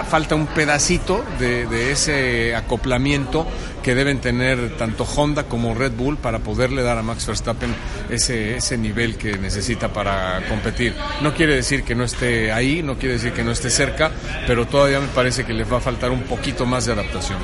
falta 0.08 0.23
un 0.32 0.46
pedacito 0.46 1.24
de 1.38 1.44
de, 1.44 1.92
ese 1.92 2.54
acoplamiento 2.54 3.46
que 3.82 3.94
deben 3.94 4.20
tener 4.20 4.76
tanto 4.76 5.04
Honda 5.04 5.44
como 5.44 5.74
Red 5.74 5.92
Bull 5.92 6.16
para 6.16 6.38
poderle 6.38 6.82
dar 6.82 6.98
a 6.98 7.02
Max 7.02 7.26
Verstappen 7.26 7.74
ese, 8.10 8.56
ese 8.56 8.78
nivel 8.78 9.16
que 9.16 9.36
necesita 9.38 9.92
para 9.92 10.42
competir. 10.48 10.94
No 11.22 11.34
quiere 11.34 11.54
decir 11.56 11.84
que 11.84 11.94
no 11.94 12.04
esté 12.04 12.52
ahí, 12.52 12.82
no 12.82 12.96
quiere 12.96 13.14
decir 13.14 13.32
que 13.32 13.44
no 13.44 13.52
esté 13.52 13.70
cerca, 13.70 14.10
pero 14.46 14.66
todavía 14.66 15.00
me 15.00 15.08
parece 15.08 15.44
que 15.44 15.52
les 15.52 15.70
va 15.70 15.78
a 15.78 15.80
faltar 15.80 16.10
un 16.10 16.22
poquito 16.22 16.66
más 16.66 16.86
de 16.86 16.92
adaptación. 16.92 17.38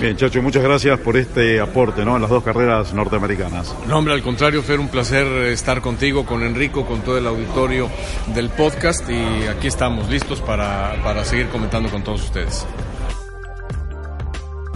Bien, 0.00 0.14
Chacho, 0.14 0.42
muchas 0.42 0.62
gracias 0.62 0.98
por 1.00 1.16
este 1.16 1.58
aporte 1.58 2.04
¿no? 2.04 2.16
en 2.16 2.22
las 2.22 2.30
dos 2.30 2.44
carreras 2.44 2.92
norteamericanas. 2.92 3.74
No, 3.88 3.98
hombre, 3.98 4.12
al 4.12 4.22
contrario, 4.22 4.62
Fer, 4.62 4.78
un 4.78 4.88
placer 4.88 5.26
estar 5.48 5.80
contigo, 5.80 6.26
con 6.26 6.42
Enrico, 6.42 6.84
con 6.84 7.00
todo 7.00 7.16
el 7.16 7.26
auditorio 7.26 7.88
del 8.34 8.50
podcast 8.50 9.08
y 9.08 9.46
aquí 9.46 9.68
estamos 9.68 10.10
listos 10.10 10.42
para, 10.42 11.02
para 11.02 11.24
seguir 11.24 11.48
comentando 11.48 11.88
con 11.88 12.02
todos 12.04 12.22
ustedes. 12.24 12.66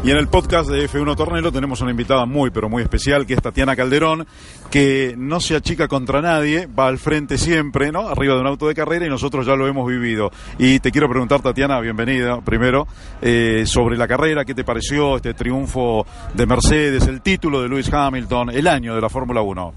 Y 0.03 0.11
en 0.11 0.17
el 0.17 0.29
podcast 0.29 0.71
de 0.71 0.89
F1 0.89 1.15
Tornelo 1.15 1.53
tenemos 1.53 1.83
una 1.83 1.91
invitada 1.91 2.25
muy, 2.25 2.49
pero 2.49 2.71
muy 2.71 2.83
especial, 2.83 3.27
que 3.27 3.35
es 3.35 3.43
Tatiana 3.43 3.77
Calderón, 3.77 4.27
que 4.71 5.15
no 5.19 5.41
se 5.41 5.55
achica 5.55 5.89
contra 5.89 6.23
nadie, 6.23 6.67
va 6.67 6.87
al 6.87 6.97
frente 6.97 7.37
siempre, 7.37 7.93
¿no? 7.93 8.09
Arriba 8.09 8.35
de 8.35 8.41
un 8.41 8.47
auto 8.47 8.67
de 8.67 8.75
carrera 8.75 9.05
y 9.05 9.11
nosotros 9.11 9.45
ya 9.45 9.55
lo 9.57 9.69
hemos 9.69 9.87
vivido. 9.87 10.31
Y 10.59 10.81
te 10.81 10.91
quiero 10.91 11.07
preguntar, 11.07 11.43
Tatiana, 11.43 11.79
bienvenida 11.81 12.41
primero, 12.41 12.89
eh, 13.21 13.65
sobre 13.67 13.99
la 13.99 14.09
carrera, 14.09 14.47
¿qué 14.47 14.55
te 14.55 14.65
pareció 14.65 15.17
este 15.17 15.35
triunfo 15.35 16.07
de 16.33 16.47
Mercedes, 16.47 17.07
el 17.07 17.21
título 17.21 17.61
de 17.61 17.69
Lewis 17.69 17.93
Hamilton, 17.93 18.51
el 18.51 18.69
año 18.69 18.95
de 18.95 19.03
la 19.03 19.11
Fórmula 19.11 19.43
1? 19.43 19.75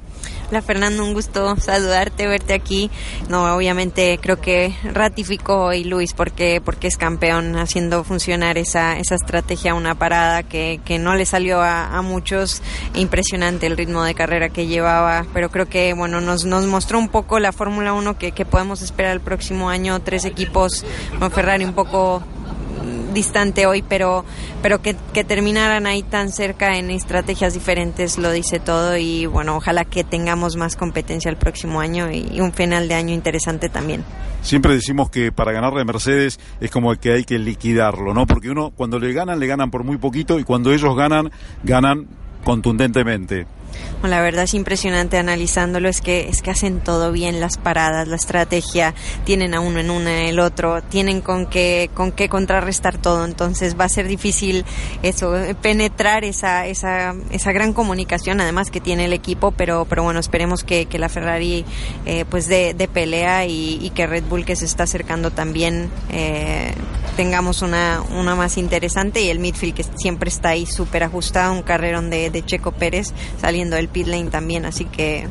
Hola 0.54 0.62
Fernando, 0.62 1.04
un 1.04 1.16
gusto 1.16 1.56
saludarte, 1.56 2.28
verte 2.28 2.54
aquí. 2.54 2.92
No, 3.28 3.56
obviamente 3.56 4.20
creo 4.22 4.40
que 4.40 4.76
ratificó 4.84 5.64
hoy 5.64 5.84
Luis 5.84 6.14
porque, 6.14 6.62
porque 6.64 6.86
es 6.86 6.96
campeón 6.96 7.56
haciendo 7.58 8.04
funcionar 8.04 8.60
esa, 8.60 9.00
esa 9.00 9.16
estrategia, 9.16 9.74
una 9.74 9.96
parada 9.96 10.44
que, 10.44 10.80
que 10.86 11.00
no 11.00 11.16
le 11.16 11.26
salió 11.26 11.60
a, 11.64 12.00
muchos. 12.04 12.62
Impresionante 12.94 13.66
el 13.66 13.76
ritmo 13.76 14.04
de 14.04 14.14
carrera 14.14 14.50
que 14.50 14.68
llevaba, 14.68 15.26
pero 15.34 15.50
creo 15.50 15.66
que 15.68 15.92
bueno 15.94 16.22
nos, 16.22 16.46
nos 16.46 16.68
mostró 16.68 17.00
un 17.00 17.10
poco 17.10 17.39
la 17.39 17.52
Fórmula 17.52 17.94
1 17.94 18.20
que, 18.20 18.32
que 18.32 18.46
podemos 18.46 18.84
esperar 18.84 19.13
el 19.13 19.22
próximo 19.22 19.72
año. 19.72 20.02
Tres 20.02 20.24
equipos, 20.24 20.86
con 21.18 21.32
Ferrari 21.32 21.66
un 21.66 21.74
poco 21.74 22.22
distante 23.13 23.65
hoy, 23.65 23.84
pero, 23.88 24.26
pero 24.62 24.82
que, 24.82 24.93
terminaran 25.24 25.86
ahí 25.86 26.04
tan 26.04 26.30
cerca 26.30 26.78
en 26.78 26.89
estrategias 26.89 27.54
diferentes 27.54 28.17
lo 28.17 28.32
dice 28.32 28.60
todo 28.60 28.98
y 28.98 29.26
bueno, 29.26 29.56
ojalá 29.56 29.86
que 29.86 30.04
tengamos 30.04 30.56
más 30.56 30.76
competencia 30.76 31.30
el 31.30 31.38
próximo 31.38 31.80
año 31.80 32.12
y, 32.12 32.39
un 32.41 32.54
final 32.54 32.88
de 32.88 32.96
año 32.96 33.13
interesante 33.13 33.69
también. 33.69 34.04
Siempre 34.41 34.74
decimos 34.74 35.10
que 35.10 35.32
para 35.32 35.54
ganarle 35.54 35.82
a 35.82 35.86
Mercedes 35.86 36.39
es 36.60 36.69
como 36.69 36.93
que 36.96 37.13
hay 37.13 37.24
que 37.24 37.39
liquidarlo, 37.39 38.13
¿no? 38.13 38.28
Porque 38.28 38.50
uno 38.50 38.72
cuando 38.72 39.00
le 39.00 39.13
ganan, 39.13 39.39
le 39.39 39.48
ganan 39.48 39.72
por 39.72 39.84
muy 39.84 39.98
poquito 39.98 40.39
y 40.39 40.43
cuando 40.43 40.74
ellos 40.74 40.96
ganan, 40.96 41.32
ganan 41.63 42.08
contundentemente 42.43 43.48
la 44.04 44.22
verdad 44.22 44.44
es 44.44 44.54
impresionante 44.54 45.18
analizándolo, 45.18 45.90
es 45.90 46.02
que, 46.02 46.30
es 46.30 46.42
que 46.42 46.52
hacen 46.52 46.82
todo 46.82 47.12
bien, 47.12 47.40
las 47.40 47.58
paradas, 47.58 48.08
la 48.08 48.16
estrategia, 48.16 48.94
tienen 49.24 49.54
a 49.54 49.60
uno 49.60 49.80
en 49.80 49.90
uno 49.90 50.10
en 50.10 50.28
el 50.28 50.40
otro, 50.40 50.82
tienen 50.84 51.22
con 51.22 51.46
qué, 51.46 51.90
con 51.94 52.12
qué 52.12 52.30
contrarrestar 52.30 52.98
todo, 52.98 53.26
entonces 53.26 53.80
va 53.80 53.86
a 53.86 53.90
ser 53.90 54.08
difícil 54.08 54.66
eso, 55.04 55.34
penetrar 55.62 56.24
esa, 56.24 56.68
esa, 56.68 57.16
esa 57.32 57.52
gran 57.52 57.74
comunicación 57.74 58.42
además 58.42 58.72
que 58.72 58.82
tiene 58.82 59.06
el 59.06 59.14
equipo, 59.14 59.52
pero, 59.52 59.86
pero 59.86 60.04
bueno, 60.04 60.20
esperemos 60.20 60.64
que, 60.64 60.86
que 60.86 61.00
la 61.00 61.10
Ferrari 61.10 61.66
eh, 62.06 62.26
pues 62.30 62.48
de, 62.48 62.74
de 62.74 62.88
pelea 62.88 63.46
y, 63.46 63.92
que 63.96 64.08
Red 64.08 64.24
Bull 64.24 64.46
que 64.46 64.56
se 64.56 64.66
está 64.66 64.84
acercando 64.84 65.32
también 65.32 65.90
eh, 66.12 66.74
tengamos 67.13 67.62
una, 67.62 68.02
una 68.17 68.36
más 68.36 68.58
interesante 68.58 69.21
y 69.21 69.30
el 69.30 69.39
midfield 69.39 69.76
que 69.76 69.84
siempre 69.84 70.30
está 70.30 70.49
ahí 70.49 70.65
súper 70.65 71.04
ajustado, 71.04 71.54
un 71.54 71.62
carrerón 71.62 72.10
de, 72.10 72.30
de 72.30 72.45
Checo 72.45 72.71
Pérez 72.71 73.13
saliendo 73.39 73.78
el 73.78 73.88
pit 73.88 74.08
lane 74.08 74.30
también, 74.30 74.65
así 74.65 74.86
que 74.86 75.28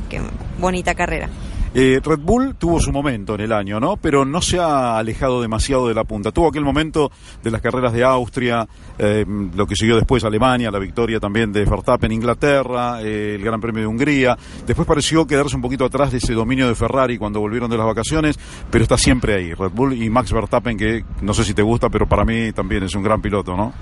bonita 0.58 0.94
carrera. 0.94 1.28
Eh, 1.74 2.00
Red 2.04 2.18
Bull 2.18 2.54
tuvo 2.56 2.78
su 2.80 2.92
momento 2.92 3.34
en 3.34 3.40
el 3.40 3.52
año, 3.52 3.80
¿no? 3.80 3.96
Pero 3.96 4.26
no 4.26 4.42
se 4.42 4.58
ha 4.58 4.98
alejado 4.98 5.40
demasiado 5.40 5.88
de 5.88 5.94
la 5.94 6.04
punta. 6.04 6.30
Tuvo 6.30 6.48
aquel 6.48 6.64
momento 6.64 7.10
de 7.42 7.50
las 7.50 7.62
carreras 7.62 7.94
de 7.94 8.04
Austria, 8.04 8.68
eh, 8.98 9.24
lo 9.54 9.66
que 9.66 9.74
siguió 9.74 9.96
después 9.96 10.22
Alemania, 10.24 10.70
la 10.70 10.78
victoria 10.78 11.18
también 11.18 11.50
de 11.50 11.64
Verstappen 11.64 12.12
Inglaterra, 12.12 13.00
eh, 13.00 13.36
el 13.36 13.42
Gran 13.42 13.58
Premio 13.58 13.80
de 13.80 13.86
Hungría. 13.86 14.36
Después 14.66 14.86
pareció 14.86 15.26
quedarse 15.26 15.56
un 15.56 15.62
poquito 15.62 15.86
atrás 15.86 16.12
de 16.12 16.18
ese 16.18 16.34
dominio 16.34 16.68
de 16.68 16.74
Ferrari 16.74 17.16
cuando 17.16 17.40
volvieron 17.40 17.70
de 17.70 17.78
las 17.78 17.86
vacaciones, 17.86 18.38
pero 18.70 18.82
está 18.82 18.98
siempre 18.98 19.34
ahí. 19.34 19.54
Red 19.54 19.70
Bull 19.70 19.94
y 19.94 20.10
Max 20.10 20.30
Verstappen, 20.30 20.76
que 20.76 21.04
no 21.22 21.32
sé 21.32 21.42
si 21.42 21.54
te 21.54 21.62
gusta, 21.62 21.88
pero 21.88 22.06
para 22.06 22.26
mí 22.26 22.52
también 22.52 22.82
es 22.82 22.94
un 22.94 23.02
gran 23.02 23.22
piloto, 23.22 23.56
¿no? 23.56 23.72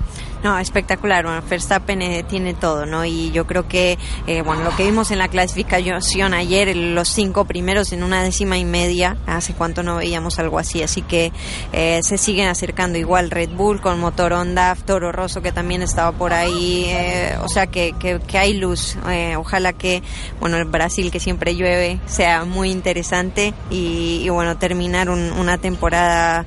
No, 0.45 0.57
espectacular. 0.59 1.25
Bueno, 1.25 1.43
Verstappen 1.49 2.25
tiene 2.29 2.55
todo, 2.55 2.87
¿no? 2.87 3.05
Y 3.05 3.33
yo 3.33 3.49
creo 3.49 3.67
que, 3.67 3.99
bueno, 4.45 4.63
lo 4.63 4.77
que 4.77 4.85
vimos 4.85 5.11
en 5.11 5.19
la 5.19 5.27
clasificación 5.27 6.35
ayer, 6.35 6.77
los 6.77 7.09
cinco 7.09 7.45
primeros, 7.45 7.80
en 7.93 8.03
una 8.03 8.23
décima 8.23 8.59
y 8.59 8.65
media. 8.65 9.17
Hace 9.27 9.55
cuánto 9.55 9.83
no 9.83 9.97
veíamos 9.97 10.39
algo 10.39 10.59
así. 10.59 10.83
Así 10.83 11.03
que 11.03 11.33
eh, 11.73 12.01
se 12.03 12.19
siguen 12.19 12.49
acercando 12.49 12.99
igual 12.99 13.31
Red 13.31 13.51
Bull 13.51 13.81
con 13.81 13.99
motor 13.99 14.33
Honda, 14.33 14.77
Toro 14.85 15.13
Rosso 15.13 15.43
que 15.43 15.53
también 15.53 15.83
estaba 15.83 16.13
por 16.13 16.33
ahí. 16.33 16.85
Eh, 16.89 17.37
o 17.43 17.49
sea 17.49 17.67
que, 17.67 17.95
que, 17.99 18.39
hay 18.39 18.55
luz. 18.55 18.97
Eh, 19.09 19.37
ojalá 19.37 19.73
que, 19.73 20.03
bueno, 20.39 20.57
el 20.57 20.67
Brasil 20.67 21.11
que 21.11 21.21
siempre 21.21 21.57
llueve 21.57 21.99
sea 22.07 22.45
muy 22.45 22.71
interesante 22.71 23.55
y, 23.71 24.29
bueno, 24.29 24.59
terminar 24.59 25.09
una 25.11 25.59
temporada 25.59 26.45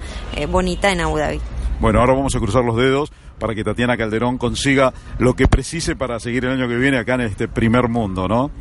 bonita 0.50 0.92
en 0.92 1.02
Abu 1.02 1.18
Dhabi. 1.18 1.42
Bueno, 1.80 2.00
ahora 2.00 2.14
vamos 2.14 2.36
a 2.36 2.40
cruzar 2.40 2.64
los 2.64 2.78
dedos 2.78 3.12
para 3.40 3.56
que 3.56 3.64
Tatiana 3.64 3.98
Calderón 3.98 4.38
consiga 4.38 4.94
lo 5.20 5.34
que 5.34 5.50
precise 5.50 5.98
para 5.98 6.18
seguir 6.20 6.46
el 6.46 6.52
año 6.52 6.68
que 6.70 6.78
viene 6.78 6.98
acá 6.98 7.16
en 7.16 7.22
este 7.22 7.50
primer 7.50 7.90
mundo, 7.90 8.28
¿no? 8.30 8.52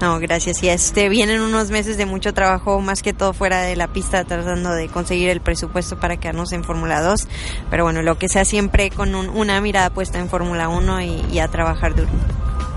No, 0.00 0.18
gracias. 0.18 0.62
Y 0.62 0.68
este 0.70 1.10
vienen 1.10 1.42
unos 1.42 1.70
meses 1.70 1.98
de 1.98 2.06
mucho 2.06 2.32
trabajo, 2.32 2.80
más 2.80 3.02
que 3.02 3.12
todo 3.12 3.34
fuera 3.34 3.60
de 3.60 3.76
la 3.76 3.88
pista, 3.88 4.24
tratando 4.24 4.70
de 4.72 4.88
conseguir 4.88 5.28
el 5.28 5.40
presupuesto 5.40 5.98
para 6.00 6.16
quedarnos 6.16 6.52
en 6.52 6.64
Fórmula 6.64 7.02
2. 7.02 7.28
Pero 7.68 7.84
bueno, 7.84 8.00
lo 8.00 8.16
que 8.16 8.28
sea 8.28 8.46
siempre 8.46 8.90
con 8.90 9.14
una 9.14 9.60
mirada 9.60 9.90
puesta 9.90 10.18
en 10.18 10.28
Fórmula 10.28 10.68
1 10.68 11.02
y, 11.02 11.26
y 11.30 11.38
a 11.38 11.48
trabajar 11.48 11.94
duro. 11.94 12.08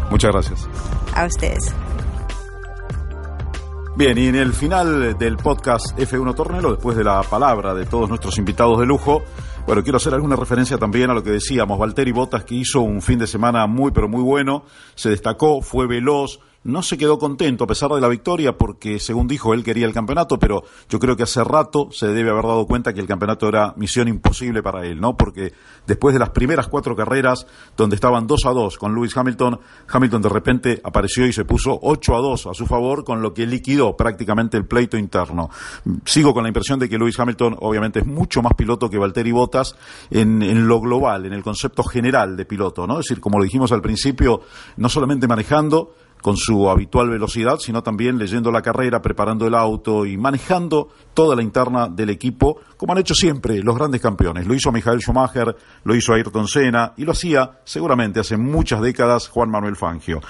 Muchas 0.09 0.31
gracias. 0.31 0.67
A 1.15 1.25
ustedes. 1.25 1.73
Bien, 3.95 4.17
y 4.17 4.27
en 4.27 4.35
el 4.35 4.53
final 4.53 5.17
del 5.19 5.37
podcast 5.37 5.97
F1 5.97 6.35
Tornelo, 6.35 6.71
después 6.71 6.97
de 6.97 7.03
la 7.03 7.21
palabra 7.21 7.75
de 7.75 7.85
todos 7.85 8.09
nuestros 8.09 8.39
invitados 8.39 8.79
de 8.79 8.87
lujo, 8.87 9.21
bueno, 9.67 9.83
quiero 9.83 9.97
hacer 9.97 10.15
alguna 10.15 10.35
referencia 10.35 10.77
también 10.77 11.11
a 11.11 11.13
lo 11.13 11.23
que 11.23 11.29
decíamos, 11.29 11.77
Valtteri 11.77 12.11
Bottas 12.11 12.43
que 12.43 12.55
hizo 12.55 12.81
un 12.81 13.03
fin 13.03 13.19
de 13.19 13.27
semana 13.27 13.67
muy 13.67 13.91
pero 13.91 14.09
muy 14.09 14.23
bueno, 14.23 14.65
se 14.95 15.09
destacó, 15.09 15.61
fue 15.61 15.85
veloz, 15.85 16.39
no 16.63 16.81
se 16.81 16.97
quedó 16.97 17.17
contento 17.17 17.63
a 17.63 17.67
pesar 17.67 17.91
de 17.91 18.01
la 18.01 18.07
victoria 18.07 18.57
porque, 18.57 18.99
según 18.99 19.27
dijo, 19.27 19.53
él 19.53 19.63
quería 19.63 19.85
el 19.85 19.93
campeonato, 19.93 20.39
pero 20.39 20.63
yo 20.89 20.99
creo 20.99 21.15
que 21.15 21.23
hace 21.23 21.43
rato 21.43 21.89
se 21.91 22.07
debe 22.07 22.29
haber 22.29 22.45
dado 22.45 22.65
cuenta 22.65 22.93
que 22.93 23.01
el 23.01 23.07
campeonato 23.07 23.47
era 23.47 23.73
misión 23.75 24.07
imposible 24.07 24.63
para 24.63 24.85
él, 24.85 24.99
¿no? 24.99 25.17
Porque 25.17 25.53
después 25.85 26.13
de 26.13 26.19
las 26.19 26.29
primeras 26.29 26.67
cuatro 26.67 26.95
carreras, 26.95 27.45
donde 27.75 27.95
estaban 27.95 28.27
2 28.27 28.45
a 28.45 28.49
2 28.51 28.77
con 28.77 28.95
Lewis 28.95 29.15
Hamilton, 29.15 29.59
Hamilton 29.87 30.21
de 30.21 30.29
repente 30.29 30.81
apareció 30.83 31.25
y 31.25 31.33
se 31.33 31.45
puso 31.45 31.77
8 31.81 32.15
a 32.15 32.19
2 32.19 32.47
a 32.47 32.53
su 32.53 32.65
favor, 32.65 33.03
con 33.03 33.21
lo 33.21 33.33
que 33.33 33.45
liquidó 33.45 33.97
prácticamente 33.97 34.57
el 34.57 34.65
pleito 34.65 34.97
interno. 34.97 35.49
Sigo 36.05 36.33
con 36.33 36.43
la 36.43 36.49
impresión 36.49 36.79
de 36.79 36.87
que 36.87 36.97
Lewis 36.97 37.19
Hamilton, 37.19 37.57
obviamente, 37.59 37.99
es 37.99 38.05
mucho 38.05 38.41
más 38.41 38.53
piloto 38.53 38.89
que 38.89 38.97
Valtteri 38.97 39.31
Bottas 39.31 39.75
en, 40.09 40.41
en 40.41 40.67
lo 40.67 40.79
global, 40.79 41.25
en 41.25 41.33
el 41.33 41.43
concepto 41.43 41.83
general 41.83 42.37
de 42.37 42.45
piloto, 42.45 42.87
¿no? 42.87 42.99
Es 42.99 43.07
decir, 43.07 43.19
como 43.19 43.37
lo 43.37 43.43
dijimos 43.43 43.71
al 43.71 43.81
principio, 43.81 44.41
no 44.77 44.89
solamente 44.89 45.27
manejando, 45.27 45.93
con 46.23 46.37
su 46.37 46.69
habitual 46.69 47.09
velocidad, 47.09 47.59
sino 47.59 47.83
también 47.83 48.17
leyendo 48.17 48.49
la 48.49 48.61
carrera, 48.61 49.01
preparando 49.01 49.45
el 49.45 49.53
auto 49.53 50.05
y 50.05 50.17
manejando 50.17 50.87
toda 51.13 51.35
la 51.35 51.43
interna 51.43 51.89
del 51.89 52.11
equipo, 52.11 52.61
como 52.77 52.93
han 52.93 52.99
hecho 52.99 53.13
siempre 53.13 53.61
los 53.61 53.75
grandes 53.75 53.99
campeones. 53.99 54.47
Lo 54.47 54.53
hizo 54.53 54.71
Michael 54.71 55.01
Schumacher, 55.01 55.53
lo 55.83 55.93
hizo 55.93 56.13
Ayrton 56.13 56.47
Senna 56.47 56.93
y 56.95 57.03
lo 57.03 57.11
hacía 57.11 57.59
seguramente 57.65 58.21
hace 58.21 58.37
muchas 58.37 58.81
décadas 58.81 59.27
Juan 59.27 59.51
Manuel 59.51 59.75
Fangio. 59.75 60.21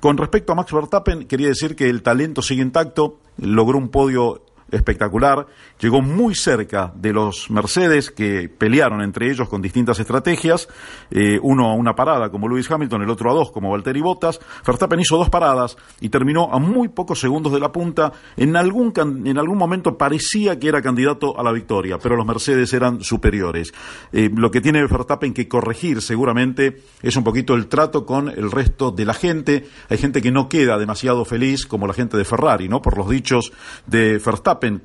Con 0.00 0.16
respecto 0.16 0.50
a 0.50 0.56
Max 0.56 0.72
Verstappen, 0.72 1.28
quería 1.28 1.46
decir 1.46 1.76
que 1.76 1.88
el 1.88 2.02
talento 2.02 2.42
sigue 2.42 2.62
intacto, 2.62 3.20
logró 3.38 3.78
un 3.78 3.88
podio 3.88 4.42
espectacular, 4.70 5.46
llegó 5.80 6.02
muy 6.02 6.34
cerca 6.34 6.92
de 6.94 7.12
los 7.12 7.50
Mercedes 7.50 8.10
que 8.10 8.48
pelearon 8.48 9.00
entre 9.00 9.30
ellos 9.30 9.48
con 9.48 9.62
distintas 9.62 9.98
estrategias, 10.00 10.68
eh, 11.10 11.38
uno 11.42 11.70
a 11.70 11.74
una 11.74 11.94
parada 11.94 12.30
como 12.30 12.48
Lewis 12.48 12.70
Hamilton, 12.70 13.02
el 13.02 13.10
otro 13.10 13.30
a 13.30 13.34
dos 13.34 13.50
como 13.50 13.70
Valtteri 13.70 14.00
Bottas, 14.00 14.40
Verstappen 14.66 15.00
hizo 15.00 15.16
dos 15.16 15.30
paradas 15.30 15.76
y 16.00 16.08
terminó 16.08 16.52
a 16.52 16.58
muy 16.58 16.88
pocos 16.88 17.20
segundos 17.20 17.52
de 17.52 17.60
la 17.60 17.72
punta, 17.72 18.12
en 18.36 18.56
algún, 18.56 18.92
en 18.96 19.38
algún 19.38 19.58
momento 19.58 19.96
parecía 19.96 20.58
que 20.58 20.68
era 20.68 20.82
candidato 20.82 21.38
a 21.38 21.42
la 21.42 21.52
victoria, 21.52 21.98
pero 21.98 22.16
los 22.16 22.26
Mercedes 22.26 22.72
eran 22.72 23.02
superiores. 23.02 23.72
Eh, 24.12 24.30
lo 24.34 24.50
que 24.50 24.60
tiene 24.60 24.86
Verstappen 24.86 25.32
que 25.32 25.48
corregir 25.48 26.02
seguramente 26.02 26.82
es 27.02 27.16
un 27.16 27.24
poquito 27.24 27.54
el 27.54 27.68
trato 27.68 28.04
con 28.04 28.28
el 28.28 28.50
resto 28.50 28.90
de 28.90 29.04
la 29.04 29.14
gente, 29.14 29.66
hay 29.88 29.98
gente 29.98 30.20
que 30.20 30.32
no 30.32 30.48
queda 30.48 30.78
demasiado 30.78 31.24
feliz 31.24 31.66
como 31.66 31.86
la 31.86 31.94
gente 31.94 32.16
de 32.16 32.24
Ferrari, 32.24 32.68
¿no? 32.68 32.82
Por 32.82 32.96
los 32.96 33.08
dichos 33.08 33.52
de 33.86 34.20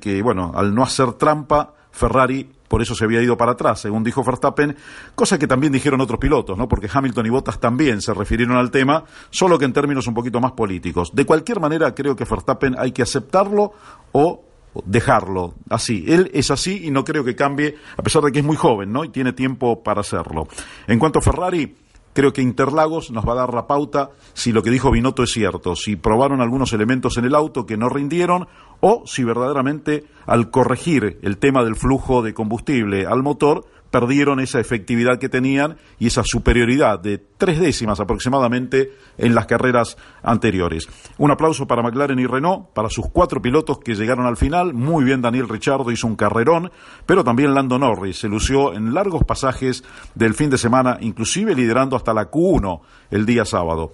Que, 0.00 0.22
bueno, 0.22 0.52
al 0.54 0.74
no 0.74 0.82
hacer 0.82 1.12
trampa, 1.14 1.74
Ferrari 1.90 2.48
por 2.72 2.80
eso 2.80 2.94
se 2.94 3.04
había 3.04 3.20
ido 3.20 3.36
para 3.36 3.52
atrás, 3.52 3.80
según 3.80 4.02
dijo 4.02 4.24
Verstappen, 4.24 4.74
cosa 5.14 5.38
que 5.38 5.46
también 5.46 5.74
dijeron 5.74 6.00
otros 6.00 6.18
pilotos, 6.18 6.56
¿no? 6.56 6.68
Porque 6.68 6.88
Hamilton 6.90 7.26
y 7.26 7.28
Bottas 7.28 7.60
también 7.60 8.00
se 8.00 8.14
refirieron 8.14 8.56
al 8.56 8.70
tema, 8.70 9.04
solo 9.28 9.58
que 9.58 9.66
en 9.66 9.74
términos 9.74 10.06
un 10.06 10.14
poquito 10.14 10.40
más 10.40 10.52
políticos. 10.52 11.10
De 11.12 11.26
cualquier 11.26 11.60
manera, 11.60 11.94
creo 11.94 12.16
que 12.16 12.24
Verstappen 12.24 12.74
hay 12.78 12.92
que 12.92 13.02
aceptarlo 13.02 13.74
o 14.12 14.42
dejarlo 14.86 15.52
así. 15.68 16.06
Él 16.08 16.30
es 16.32 16.50
así 16.50 16.86
y 16.86 16.90
no 16.90 17.04
creo 17.04 17.24
que 17.24 17.36
cambie, 17.36 17.76
a 17.94 18.02
pesar 18.02 18.22
de 18.22 18.32
que 18.32 18.38
es 18.38 18.44
muy 18.46 18.56
joven, 18.56 18.90
¿no? 18.90 19.04
Y 19.04 19.10
tiene 19.10 19.34
tiempo 19.34 19.82
para 19.82 20.00
hacerlo. 20.00 20.48
En 20.86 20.98
cuanto 20.98 21.18
a 21.18 21.22
Ferrari, 21.22 21.76
Creo 22.12 22.32
que 22.32 22.42
Interlagos 22.42 23.10
nos 23.10 23.26
va 23.26 23.32
a 23.32 23.36
dar 23.36 23.54
la 23.54 23.66
pauta 23.66 24.10
si 24.34 24.52
lo 24.52 24.62
que 24.62 24.70
dijo 24.70 24.90
Binotto 24.90 25.22
es 25.22 25.30
cierto, 25.30 25.76
si 25.76 25.96
probaron 25.96 26.40
algunos 26.40 26.72
elementos 26.72 27.16
en 27.16 27.24
el 27.24 27.34
auto 27.34 27.64
que 27.64 27.76
no 27.76 27.88
rindieron 27.88 28.48
o 28.80 29.02
si 29.06 29.24
verdaderamente 29.24 30.04
al 30.26 30.50
corregir 30.50 31.18
el 31.22 31.38
tema 31.38 31.64
del 31.64 31.76
flujo 31.76 32.22
de 32.22 32.34
combustible 32.34 33.06
al 33.06 33.22
motor 33.22 33.64
perdieron 33.92 34.40
esa 34.40 34.58
efectividad 34.58 35.18
que 35.18 35.28
tenían 35.28 35.76
y 35.98 36.06
esa 36.06 36.22
superioridad 36.24 36.98
de 36.98 37.18
tres 37.18 37.60
décimas 37.60 38.00
aproximadamente 38.00 38.90
en 39.18 39.34
las 39.34 39.44
carreras 39.46 39.98
anteriores. 40.22 40.88
Un 41.18 41.30
aplauso 41.30 41.66
para 41.66 41.82
McLaren 41.82 42.18
y 42.18 42.26
Renault, 42.26 42.70
para 42.72 42.88
sus 42.88 43.06
cuatro 43.12 43.42
pilotos 43.42 43.78
que 43.80 43.94
llegaron 43.94 44.24
al 44.24 44.38
final. 44.38 44.72
Muy 44.72 45.04
bien 45.04 45.20
Daniel 45.20 45.48
Richardo 45.48 45.90
hizo 45.90 46.06
un 46.06 46.16
carrerón, 46.16 46.72
pero 47.04 47.22
también 47.22 47.54
Lando 47.54 47.78
Norris 47.78 48.18
se 48.18 48.28
lució 48.28 48.72
en 48.72 48.94
largos 48.94 49.24
pasajes 49.24 49.84
del 50.14 50.32
fin 50.32 50.48
de 50.48 50.56
semana, 50.56 50.96
inclusive 51.00 51.54
liderando 51.54 51.94
hasta 51.94 52.14
la 52.14 52.30
Q1 52.30 52.80
el 53.10 53.26
día 53.26 53.44
sábado. 53.44 53.92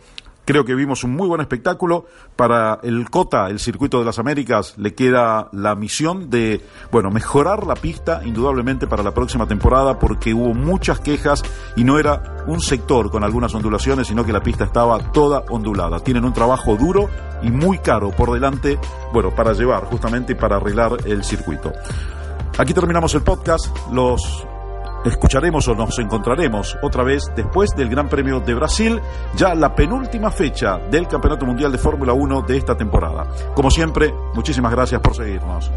Creo 0.48 0.64
que 0.64 0.74
vimos 0.74 1.04
un 1.04 1.14
muy 1.14 1.28
buen 1.28 1.42
espectáculo. 1.42 2.06
Para 2.34 2.80
el 2.82 3.10
COTA, 3.10 3.50
el 3.50 3.58
Circuito 3.58 3.98
de 3.98 4.06
las 4.06 4.18
Américas, 4.18 4.78
le 4.78 4.94
queda 4.94 5.50
la 5.52 5.74
misión 5.74 6.30
de, 6.30 6.64
bueno, 6.90 7.10
mejorar 7.10 7.66
la 7.66 7.74
pista 7.74 8.22
indudablemente 8.24 8.86
para 8.86 9.02
la 9.02 9.12
próxima 9.12 9.46
temporada 9.46 9.98
porque 9.98 10.32
hubo 10.32 10.54
muchas 10.54 11.00
quejas 11.00 11.42
y 11.76 11.84
no 11.84 11.98
era 11.98 12.46
un 12.46 12.62
sector 12.62 13.10
con 13.10 13.24
algunas 13.24 13.54
ondulaciones, 13.54 14.06
sino 14.06 14.24
que 14.24 14.32
la 14.32 14.42
pista 14.42 14.64
estaba 14.64 15.12
toda 15.12 15.44
ondulada. 15.50 16.00
Tienen 16.00 16.24
un 16.24 16.32
trabajo 16.32 16.76
duro 16.76 17.10
y 17.42 17.50
muy 17.50 17.76
caro 17.80 18.10
por 18.10 18.32
delante, 18.32 18.78
bueno, 19.12 19.34
para 19.34 19.52
llevar 19.52 19.84
justamente 19.84 20.34
para 20.34 20.56
arreglar 20.56 20.96
el 21.04 21.24
circuito. 21.24 21.74
Aquí 22.56 22.72
terminamos 22.72 23.14
el 23.14 23.20
podcast. 23.20 23.66
Los 23.92 24.46
escucharemos 25.04 25.68
o 25.68 25.74
nos 25.74 25.98
encontraremos 25.98 26.76
otra 26.82 27.02
vez 27.02 27.30
después 27.34 27.70
del 27.76 27.88
Gran 27.88 28.08
Premio 28.08 28.40
de 28.40 28.54
Brasil, 28.54 29.00
ya 29.34 29.54
la 29.54 29.74
penúltima 29.74 30.30
fecha 30.30 30.78
del 30.90 31.06
Campeonato 31.06 31.46
Mundial 31.46 31.72
de 31.72 31.78
Fórmula 31.78 32.12
1 32.12 32.42
de 32.42 32.56
esta 32.56 32.76
temporada. 32.76 33.26
Como 33.54 33.70
siempre, 33.70 34.12
muchísimas 34.34 34.72
gracias 34.72 35.00
por 35.00 35.14
seguirnos. 35.14 35.70